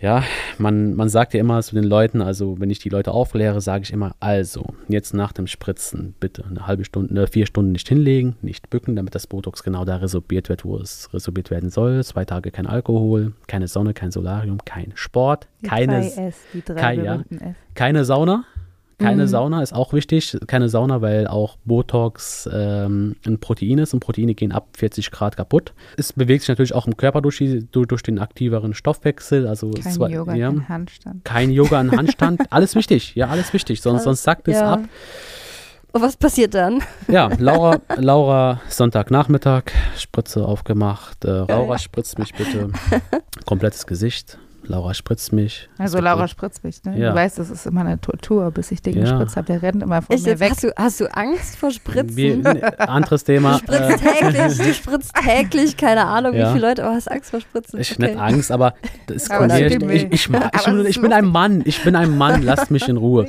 Ja, 0.00 0.22
man, 0.58 0.94
man 0.94 1.08
sagt 1.08 1.34
ja 1.34 1.40
immer 1.40 1.60
zu 1.60 1.74
den 1.74 1.82
Leuten, 1.82 2.22
also 2.22 2.60
wenn 2.60 2.70
ich 2.70 2.78
die 2.78 2.88
Leute 2.88 3.10
aufkläre, 3.10 3.60
sage 3.60 3.82
ich 3.82 3.92
immer, 3.92 4.14
also 4.20 4.64
jetzt 4.86 5.12
nach 5.12 5.32
dem 5.32 5.48
Spritzen 5.48 6.14
bitte 6.20 6.44
eine 6.48 6.68
halbe 6.68 6.84
Stunde, 6.84 7.20
äh, 7.20 7.26
vier 7.26 7.46
Stunden 7.46 7.72
nicht 7.72 7.88
hinlegen, 7.88 8.36
nicht 8.40 8.70
bücken, 8.70 8.94
damit 8.94 9.16
das 9.16 9.26
Botox 9.26 9.64
genau 9.64 9.84
da 9.84 9.96
resorbiert 9.96 10.48
wird, 10.48 10.64
wo 10.64 10.76
es 10.76 11.12
resorbiert 11.12 11.50
werden 11.50 11.70
soll. 11.70 12.04
Zwei 12.04 12.24
Tage 12.24 12.52
kein 12.52 12.68
Alkohol, 12.68 13.32
keine 13.48 13.66
Sonne, 13.66 13.92
kein 13.92 14.12
Solarium, 14.12 14.58
kein 14.64 14.92
Sport, 14.94 15.48
Die 15.62 15.66
keine, 15.66 16.06
S, 16.06 16.36
die 16.54 16.62
drei 16.64 16.74
kein- 16.80 17.04
ja. 17.04 17.24
keine 17.74 18.04
Sauna. 18.04 18.44
Keine 18.98 19.22
Mhm. 19.24 19.28
Sauna 19.28 19.62
ist 19.62 19.72
auch 19.72 19.92
wichtig. 19.92 20.36
Keine 20.48 20.68
Sauna, 20.68 21.00
weil 21.00 21.28
auch 21.28 21.56
Botox 21.64 22.48
ähm, 22.52 23.14
ein 23.24 23.38
Protein 23.38 23.78
ist 23.78 23.94
und 23.94 24.00
Proteine 24.00 24.34
gehen 24.34 24.50
ab 24.50 24.66
40 24.76 25.12
Grad 25.12 25.36
kaputt. 25.36 25.72
Es 25.96 26.12
bewegt 26.12 26.42
sich 26.42 26.48
natürlich 26.48 26.74
auch 26.74 26.86
im 26.88 26.96
Körper 26.96 27.20
durch, 27.20 27.36
die, 27.38 27.64
durch, 27.70 28.02
den 28.02 28.18
aktiveren 28.18 28.74
Stoffwechsel. 28.74 29.46
Also 29.46 29.70
Kein 29.70 29.98
war- 30.00 30.10
Yoga, 30.10 30.34
ja, 30.34 30.48
kein 30.48 30.68
Handstand. 30.68 31.24
kein 31.24 31.50
Yoga 31.50 31.80
in 31.80 31.92
Handstand. 31.92 32.40
alles 32.50 32.74
wichtig, 32.74 33.14
ja, 33.14 33.28
alles 33.28 33.52
wichtig. 33.52 33.80
Sonst, 33.80 34.02
sonst 34.02 34.24
sackt 34.24 34.48
es 34.48 34.56
Ja. 34.56 34.72
ab. 34.74 34.80
Und 35.92 36.02
was 36.02 36.16
passiert 36.16 36.54
dann? 36.54 36.82
Ja, 37.06 37.30
Laura, 37.38 37.78
Laura, 37.96 38.60
Sonntagnachmittag, 38.68 39.62
Spritze 39.96 40.44
aufgemacht. 40.44 41.24
Äh, 41.24 41.44
Laura 41.48 41.78
spritzt 41.78 42.18
mich 42.18 42.34
bitte. 42.34 42.70
Komplettes 43.46 43.86
Gesicht. 43.86 44.38
Laura 44.68 44.92
spritzt 44.94 45.32
mich. 45.32 45.68
Also 45.78 45.98
Laura 45.98 46.22
so- 46.22 46.26
spritzt 46.28 46.62
mich, 46.62 46.84
ne? 46.84 46.98
Ja. 46.98 47.10
Du 47.10 47.16
weißt, 47.16 47.38
das 47.38 47.50
ist 47.50 47.66
immer 47.66 47.80
eine 47.80 48.00
Tortur, 48.00 48.50
bis 48.50 48.70
ich 48.70 48.82
den 48.82 48.94
Ja. 48.96 49.00
gespritzt 49.02 49.36
habe. 49.36 49.46
Der 49.46 49.62
rennt 49.62 49.82
immer 49.82 50.02
von 50.02 50.14
Ich, 50.14 50.24
mir 50.24 50.38
weg. 50.38 50.50
hast, 50.50 50.62
du, 50.64 50.72
hast 50.76 51.00
du 51.00 51.06
Angst 51.16 51.56
vor 51.56 51.70
Spritzen? 51.70 52.16
Wir, 52.16 52.36
ne, 52.36 52.78
anderes 52.80 53.24
Thema. 53.24 53.58
Du 53.66 53.72
spritzt 53.72 54.04
Äh, 54.04 54.30
täglich, 54.32 54.58
du 54.58 54.74
spritzt 54.74 55.12
täglich, 55.14 55.76
keine 55.76 56.04
Ahnung, 56.04 56.34
Ja. 56.34 56.48
wie 56.50 56.52
viele 56.58 56.68
Leute, 56.68 56.84
aber 56.84 56.94
hast 56.94 57.10
Angst 57.10 57.30
vor 57.30 57.40
Spritzen. 57.40 57.80
Ich 57.80 57.92
Okay. 57.92 58.08
nicht 58.08 58.18
Angst, 58.18 58.52
aber 58.52 58.74
das 59.06 59.30
Aber 59.30 59.48
das 59.48 59.58
ich, 59.58 59.82
ich, 59.82 60.12
ich, 60.12 60.28
mag- 60.28 60.50
ich, 60.54 60.66
Aber 60.68 60.76
bin- 60.76 60.86
ich 60.86 61.02
ein 61.12 61.24
Mann, 61.26 61.62
ich 61.64 61.82
bin 61.82 61.96
ein 61.96 62.16
Mann, 62.16 62.42
lasst 62.42 62.70
mich 62.70 62.86
in 62.88 62.96
Ruhe. 62.98 63.26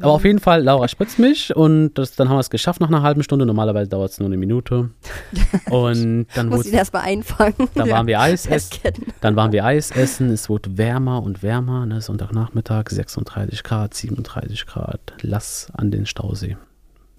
Aber 0.00 0.12
auf 0.12 0.24
jeden 0.24 0.38
Fall, 0.40 0.62
Laura 0.62 0.88
spritzt 0.88 1.18
mich 1.18 1.54
und 1.56 1.94
das, 1.94 2.14
dann 2.16 2.28
haben 2.28 2.36
wir 2.36 2.40
es 2.40 2.50
geschafft 2.50 2.80
nach 2.80 2.88
einer 2.88 3.02
halben 3.02 3.22
Stunde. 3.22 3.46
Normalerweise 3.46 3.88
dauert 3.88 4.10
es 4.10 4.18
nur 4.20 4.26
eine 4.26 4.36
Minute. 4.36 4.90
Und 5.70 6.26
dann, 6.34 6.48
Muss 6.48 6.58
wurde, 6.58 6.68
ihn 6.68 6.74
erstmal 6.74 7.02
einfangen. 7.02 7.54
dann 7.74 7.88
waren 7.90 8.06
wir 8.06 8.20
Eis 8.20 8.46
essen. 8.46 8.78
Dann 9.20 9.36
waren 9.36 9.52
wir 9.52 9.64
Eis 9.64 9.90
essen, 9.90 10.30
es 10.30 10.48
wurde 10.48 10.76
wärmer 10.82 11.22
und 11.22 11.42
wärmer, 11.42 11.86
ne? 11.86 12.00
Sonntagnachmittag 12.00 12.90
36 12.90 13.62
Grad, 13.62 13.94
37 13.94 14.66
Grad, 14.66 15.00
Lass 15.20 15.68
an 15.72 15.90
den 15.90 16.06
Stausee. 16.06 16.56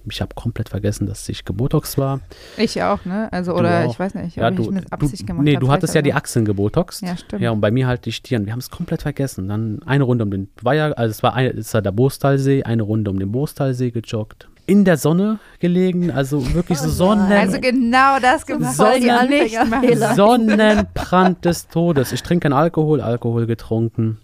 Ich 0.10 0.20
habe 0.22 0.36
komplett 0.36 0.68
vergessen, 0.68 1.08
dass 1.08 1.30
ich 1.30 1.46
gebotox 1.46 1.98
war. 1.98 2.20
Ich 2.58 2.84
auch, 2.84 3.06
ne? 3.06 3.32
Also, 3.32 3.54
oder 3.54 3.86
ich 3.86 3.98
weiß 3.98 4.16
nicht, 4.16 4.38
ob 4.38 4.44
Ja, 4.44 4.50
ich 4.50 4.56
du, 4.58 4.70
mit 4.70 4.92
Absicht 4.92 5.22
du, 5.22 5.28
gemacht 5.28 5.46
nee, 5.46 5.54
hab, 5.54 5.62
du 5.62 5.72
hattest 5.72 5.96
ja 5.96 6.02
die 6.02 6.14
Achseln 6.14 6.44
gebotoxt. 6.44 7.04
Ja, 7.04 7.16
stimmt. 7.16 7.42
Ja, 7.42 7.52
und 7.52 7.62
bei 7.62 7.72
mir 7.72 7.88
halt 7.88 8.06
die 8.06 8.12
Stirn. 8.12 8.46
Wir 8.46 8.52
haben 8.52 8.60
es 8.60 8.70
komplett 8.70 9.04
vergessen. 9.04 9.48
Dann 9.48 9.82
eine 9.86 10.04
Runde 10.04 10.26
um 10.26 10.32
den, 10.32 10.50
war 10.62 10.76
ja, 10.76 10.92
also 10.92 11.12
es 11.12 11.24
war, 11.24 11.34
eine, 11.34 11.52
es 11.52 11.74
war 11.74 11.82
der 11.82 11.94
Bostalsee, 11.94 12.64
eine 12.64 12.84
Runde 12.84 13.12
um 13.12 13.18
den 13.18 13.32
Bostalsee 13.32 13.92
gejoggt. 13.92 14.50
In 14.66 14.86
der 14.86 14.98
Sonne 14.98 15.40
gelegen, 15.60 16.10
also 16.12 16.54
wirklich 16.54 16.78
so 16.78 16.90
Sonnen, 16.90 17.32
Also 17.32 17.60
genau 17.60 18.18
das 18.22 18.46
gemacht, 18.46 18.76
soll. 18.76 19.02
Sonnenbrand 20.16 21.44
des 21.44 21.68
Todes. 21.68 22.12
Ich 22.14 22.24
trinke 22.24 22.44
keinen 22.44 22.54
Alkohol, 22.54 23.02
Alkohol 23.02 23.46
getrunken. 23.46 24.20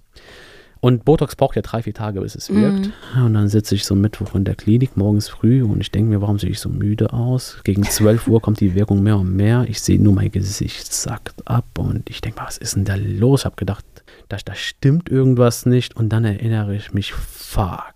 Und 0.81 1.03
Botox 1.03 1.35
braucht 1.35 1.57
ja 1.57 1.61
drei, 1.61 1.83
vier 1.83 1.93
Tage, 1.93 2.21
bis 2.21 2.35
es 2.35 2.49
wirkt. 2.49 2.91
Und 3.17 3.33
dann 3.33 3.49
sitze 3.49 3.75
ich 3.75 3.83
so 3.83 3.95
Mittwoch 3.95 4.33
in 4.33 4.45
der 4.45 4.55
Klinik 4.55 4.95
morgens 4.95 5.27
früh 5.27 5.61
und 5.61 5.81
ich 5.81 5.91
denke 5.91 6.09
mir, 6.09 6.21
warum 6.21 6.39
sehe 6.39 6.51
ich 6.51 6.61
so 6.61 6.69
müde 6.69 7.11
aus? 7.11 7.57
Gegen 7.65 7.83
12 7.83 8.27
Uhr 8.29 8.41
kommt 8.41 8.61
die 8.61 8.75
Wirkung 8.75 9.03
mehr 9.03 9.17
und 9.17 9.35
mehr. 9.35 9.65
Ich 9.67 9.81
sehe 9.81 10.01
nur, 10.01 10.13
mein 10.13 10.31
Gesicht 10.31 10.93
sackt 10.93 11.45
ab 11.45 11.65
und 11.77 12.09
ich 12.09 12.21
denke, 12.21 12.39
was 12.41 12.57
ist 12.57 12.77
denn 12.77 12.85
da 12.85 12.95
los? 12.95 13.41
Ich 13.41 13.45
habe 13.45 13.57
gedacht, 13.57 13.83
da, 14.29 14.37
da 14.43 14.55
stimmt 14.55 15.09
irgendwas 15.09 15.65
nicht. 15.65 15.97
Und 15.97 16.09
dann 16.09 16.23
erinnere 16.23 16.73
ich 16.75 16.93
mich, 16.93 17.11
fuck. 17.11 17.93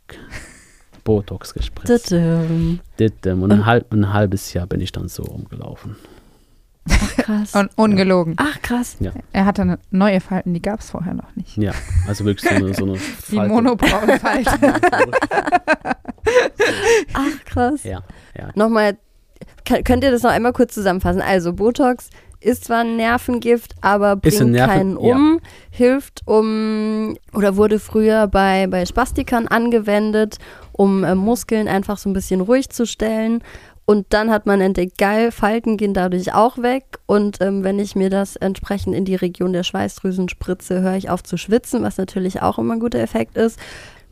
Botox 1.04 1.54
gespritzt. 1.54 2.10
Tadam. 2.10 2.80
Dittem. 3.00 3.44
Und 3.44 3.52
ein, 3.52 3.66
halb, 3.66 3.92
ein 3.94 4.14
halbes 4.14 4.54
Jahr 4.54 4.68
bin 4.68 4.82
ich 4.82 4.92
dann 4.92 5.08
so 5.10 5.24
rumgelaufen. 5.24 5.96
Krass. 7.18 7.56
Und 7.56 7.70
ungelogen. 7.78 8.36
Ach, 8.38 8.62
krass. 8.62 8.98
Er 9.32 9.46
hatte 9.46 9.62
eine 9.62 9.80
neue 9.92 10.20
Falten, 10.20 10.54
die 10.54 10.62
gab 10.62 10.82
es 10.82 10.90
vorher 10.90 11.14
noch 11.14 11.34
nicht. 11.36 11.56
Ja, 11.58 11.72
also 12.08 12.26
wirklich 12.26 12.50
so 12.50 12.56
eine, 12.56 12.74
so 12.74 12.84
eine 12.84 12.94
Die 13.30 13.36
Falte. 13.36 13.54
Monobraunfalte. 13.54 14.52
Ach, 17.14 17.46
krass. 17.46 17.84
Ja, 17.84 18.04
ja. 18.38 18.50
Nochmal, 18.56 18.98
könnt 19.66 20.04
ihr 20.04 20.12
das 20.12 20.24
noch 20.24 20.32
einmal 20.32 20.52
kurz 20.54 20.74
zusammenfassen? 20.74 21.22
Also, 21.22 21.54
Botox 21.54 22.10
ist 22.44 22.66
zwar 22.66 22.82
ein 22.82 22.98
Nervengift, 22.98 23.76
aber 23.82 24.16
bringt 24.16 24.52
Nerven- 24.52 24.70
keinen 24.70 24.98
um, 24.98 25.40
hilft 25.72 26.22
um, 26.26 27.18
oder 27.34 27.56
wurde 27.56 27.80
früher 27.80 28.28
bei, 28.28 28.68
bei 28.68 28.86
Spastikern 28.86 29.48
angewendet, 29.48 30.38
um 30.72 31.04
äh, 31.04 31.16
Muskeln 31.16 31.68
einfach 31.68 31.98
so 31.98 32.10
ein 32.10 32.14
bisschen 32.14 32.42
ruhig 32.42 32.70
zu 32.70 32.86
stellen. 32.86 33.44
Und 33.86 34.08
dann 34.12 34.32
hat 34.32 34.46
man 34.46 34.62
entdeckt, 34.62 34.98
geil, 34.98 35.32
Falten 35.32 35.76
gehen 35.76 35.94
dadurch 35.94 36.34
auch 36.34 36.58
weg. 36.58 37.00
Und 37.06 37.42
ähm, 37.42 37.66
wenn 37.66 37.80
ich 37.80 37.96
mir 37.96 38.10
das 38.10 38.38
entsprechend 38.38 38.96
in 38.96 39.04
die 39.04 39.16
Region 39.16 39.52
der 39.52 39.64
Schweißdrüsen 39.64 40.30
spritze, 40.30 40.82
höre 40.82 40.96
ich 40.96 41.10
auf 41.10 41.22
zu 41.22 41.36
schwitzen, 41.36 41.84
was 41.84 41.98
natürlich 41.98 42.42
auch 42.42 42.58
immer 42.58 42.76
ein 42.76 42.80
guter 42.80 43.00
Effekt 43.00 43.36
ist. 43.36 43.60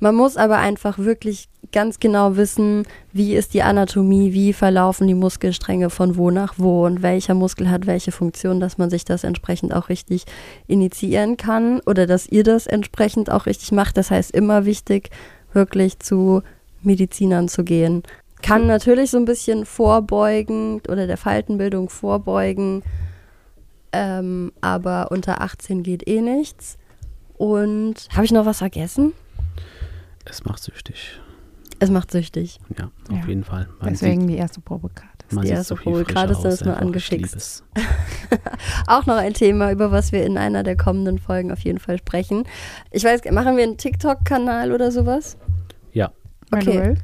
Man 0.02 0.16
muss 0.16 0.36
aber 0.36 0.58
einfach 0.58 0.98
wirklich 0.98 1.48
ganz 1.72 2.00
genau 2.00 2.36
wissen, 2.36 2.88
wie 3.14 3.36
ist 3.36 3.54
die 3.54 3.62
Anatomie, 3.62 4.34
wie 4.34 4.52
verlaufen 4.52 5.06
die 5.06 5.14
Muskelstränge 5.14 5.92
von 5.92 6.18
wo 6.18 6.32
nach 6.32 6.56
wo 6.58 6.88
und 6.88 7.04
welcher 7.04 7.36
Muskel 7.36 7.70
hat 7.70 7.86
welche 7.86 8.12
Funktion, 8.12 8.60
dass 8.60 8.80
man 8.80 8.90
sich 8.90 9.06
das 9.06 9.24
entsprechend 9.24 9.76
auch 9.76 9.90
richtig 9.90 10.26
initiieren 10.66 11.38
kann 11.38 11.82
oder 11.86 12.08
dass 12.08 12.28
ihr 12.28 12.44
das 12.44 12.66
entsprechend 12.66 13.30
auch 13.30 13.46
richtig 13.46 13.72
macht. 13.74 13.96
Das 13.96 14.10
heißt, 14.10 14.32
immer 14.32 14.66
wichtig, 14.66 15.12
wirklich 15.54 16.00
zu 16.00 16.42
Medizinern 16.82 17.48
zu 17.48 17.64
gehen. 17.64 18.02
Kann 18.42 18.66
natürlich 18.66 19.12
so 19.12 19.18
ein 19.18 19.26
bisschen 19.26 19.68
vorbeugend 19.68 20.90
oder 20.90 21.06
der 21.06 21.18
Faltenbildung 21.18 21.90
vorbeugen, 21.90 22.82
ähm, 23.92 24.52
aber 24.62 25.12
unter 25.12 25.42
18 25.42 25.84
geht 25.84 26.08
eh 26.08 26.22
nichts. 26.22 26.80
Und 27.38 28.08
habe 28.16 28.26
ich 28.26 28.32
noch 28.32 28.48
was 28.48 28.58
vergessen? 28.58 29.14
Es 30.26 30.44
macht 30.46 30.62
süchtig. 30.64 31.20
Es 31.80 31.90
macht 31.90 32.12
süchtig. 32.12 32.60
Ja, 32.78 32.86
auf 33.10 33.18
Ja. 33.22 33.26
jeden 33.28 33.44
Fall. 33.44 33.68
Man 33.80 33.90
Deswegen 33.90 34.28
die 34.28 34.36
erste 34.38 34.62
Probekarte. 34.62 35.26
sieht, 35.30 35.34
man 35.36 35.42
die 35.44 35.48
sieht 35.48 35.58
erste 35.58 35.70
so 35.70 35.76
viel 35.78 35.84
Probe. 35.94 36.06
frischer 36.06 36.14
Gerade 36.14 36.34
ist 36.34 36.44
das 36.44 36.62
nur 36.64 36.76
es. 37.36 37.64
Auch 38.88 39.06
noch 39.08 39.16
ein 39.16 39.34
Thema, 39.34 39.72
über 39.72 39.92
was 39.92 40.12
wir 40.12 40.24
in 40.26 40.38
einer 40.38 40.64
der 40.64 40.78
kommenden 40.78 41.18
Folgen 41.18 41.52
auf 41.52 41.60
jeden 41.62 41.80
Fall 41.80 41.98
sprechen. 41.98 42.44
Ich 42.92 43.04
weiß, 43.04 43.22
machen 43.32 43.58
wir 43.58 43.64
einen 43.64 43.78
TikTok-Kanal 43.78 44.72
oder 44.72 44.92
sowas? 44.92 45.38
Ja, 45.92 46.12
Okay. 46.54 46.96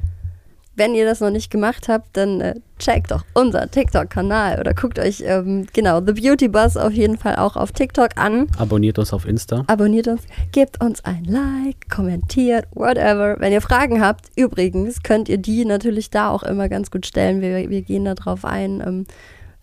Wenn 0.78 0.94
ihr 0.94 1.04
das 1.04 1.18
noch 1.18 1.30
nicht 1.30 1.50
gemacht 1.50 1.88
habt, 1.88 2.16
dann 2.16 2.40
äh, 2.40 2.54
checkt 2.78 3.10
doch 3.10 3.24
unser 3.34 3.68
TikTok-Kanal 3.68 4.60
oder 4.60 4.74
guckt 4.74 5.00
euch 5.00 5.24
ähm, 5.26 5.66
genau 5.72 6.00
The 6.00 6.12
Beauty 6.12 6.46
Buzz 6.46 6.76
auf 6.76 6.92
jeden 6.92 7.18
Fall 7.18 7.34
auch 7.34 7.56
auf 7.56 7.72
TikTok 7.72 8.10
an. 8.14 8.46
abonniert 8.58 8.96
uns 9.00 9.12
auf 9.12 9.26
Insta. 9.26 9.64
Abonniert 9.66 10.06
uns, 10.06 10.22
gebt 10.52 10.80
uns 10.80 11.04
ein 11.04 11.24
Like, 11.24 11.90
kommentiert, 11.90 12.66
whatever. 12.74 13.34
Wenn 13.40 13.52
ihr 13.52 13.60
Fragen 13.60 14.00
habt, 14.00 14.26
übrigens 14.36 15.02
könnt 15.02 15.28
ihr 15.28 15.38
die 15.38 15.64
natürlich 15.64 16.10
da 16.10 16.30
auch 16.30 16.44
immer 16.44 16.68
ganz 16.68 16.92
gut 16.92 17.06
stellen. 17.06 17.40
Wir, 17.40 17.68
wir 17.68 17.82
gehen 17.82 18.04
da 18.04 18.14
drauf 18.14 18.44
ein. 18.44 18.80
Ähm, 18.80 19.06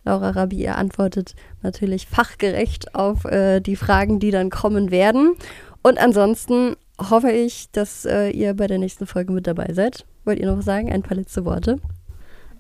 Laura 0.04 0.32
Rabi, 0.32 0.58
ihr 0.58 0.78
antwortet 0.78 1.34
natürlich 1.64 2.08
fachgerecht 2.08 2.94
auf 2.94 3.24
äh, 3.24 3.62
die 3.62 3.78
Fragen, 3.78 4.20
die 4.20 4.32
dann 4.32 4.50
kommen 4.50 4.92
werden. 4.92 5.38
Und 5.82 5.98
ansonsten 5.98 6.76
hoffe 7.00 7.32
ich, 7.32 7.72
dass 7.72 8.04
äh, 8.04 8.32
ihr 8.32 8.54
bei 8.54 8.68
der 8.68 8.80
nächsten 8.80 9.08
Folge 9.08 9.32
mit 9.32 9.48
dabei 9.48 9.72
seid. 9.72 10.06
Wollt 10.26 10.40
ihr 10.40 10.48
noch 10.54 10.62
sagen? 10.62 10.92
Ein 10.92 11.02
paar 11.04 11.16
letzte 11.18 11.46
Worte. 11.46 11.80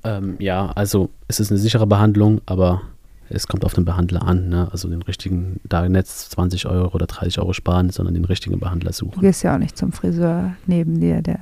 Ähm, 0.03 0.35
ja, 0.39 0.71
also 0.75 1.09
es 1.27 1.39
ist 1.39 1.51
eine 1.51 1.59
sichere 1.59 1.87
Behandlung, 1.87 2.41
aber 2.45 2.81
es 3.29 3.47
kommt 3.47 3.65
auf 3.65 3.73
den 3.73 3.85
Behandler 3.85 4.21
an. 4.27 4.49
Ne? 4.49 4.67
Also 4.71 4.87
den 4.87 5.01
richtigen, 5.01 5.59
da 5.63 5.87
nicht 5.89 6.07
20 6.07 6.67
Euro 6.67 6.93
oder 6.93 7.07
30 7.07 7.39
Euro 7.39 7.53
sparen, 7.53 7.89
sondern 7.89 8.13
den 8.13 8.25
richtigen 8.25 8.59
Behandler 8.59 8.91
Du 8.91 8.97
suchen. 8.97 9.19
gehst 9.21 9.43
ja 9.43 9.55
auch 9.55 9.59
nicht 9.59 9.77
zum 9.77 9.91
Friseur 9.91 10.51
neben 10.67 10.99
dir, 10.99 11.21
der, 11.23 11.39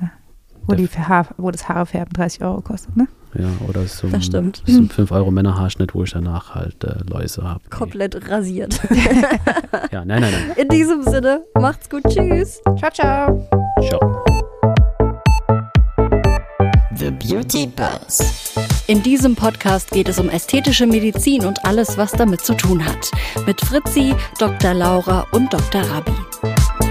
wo, 0.66 0.72
Der- 0.74 0.86
die 0.86 0.88
Haar, 0.98 1.26
wo 1.36 1.50
das 1.50 1.68
Haare 1.68 1.84
färben 1.86 2.12
30 2.14 2.42
Euro 2.42 2.62
kostet, 2.62 2.96
ne? 2.96 3.06
Ja, 3.36 3.48
oder 3.68 3.84
zum, 3.86 4.12
Das 4.12 4.24
stimmt. 4.26 4.62
zum 4.64 4.88
5 4.88 5.10
Euro 5.10 5.32
Männerhaarschnitt, 5.32 5.92
wo 5.92 6.04
ich 6.04 6.12
danach 6.12 6.54
halt 6.54 6.84
äh, 6.84 7.02
Läuse 7.10 7.42
habe. 7.42 7.60
Komplett 7.68 8.30
rasiert. 8.30 8.80
Ja, 9.90 10.04
nein, 10.04 10.22
nein, 10.22 10.32
nein. 10.32 10.56
In 10.56 10.68
diesem 10.68 11.02
Sinne, 11.02 11.42
macht's 11.60 11.88
gut. 11.90 12.02
Tschüss. 12.08 12.60
Ciao, 12.78 12.90
ciao. 12.92 13.48
Ciao. 13.88 14.24
The 16.96 17.10
Beauty 17.10 17.66
Buzz. 17.66 18.54
In 18.86 19.02
diesem 19.02 19.34
Podcast 19.34 19.90
geht 19.90 20.08
es 20.08 20.18
um 20.18 20.28
ästhetische 20.28 20.86
Medizin 20.86 21.44
und 21.44 21.64
alles, 21.64 21.98
was 21.98 22.12
damit 22.12 22.42
zu 22.42 22.54
tun 22.54 22.84
hat. 22.84 23.10
Mit 23.46 23.60
Fritzi, 23.60 24.14
Dr. 24.38 24.74
Laura 24.74 25.26
und 25.32 25.52
Dr. 25.52 25.82
Rabi. 25.82 26.83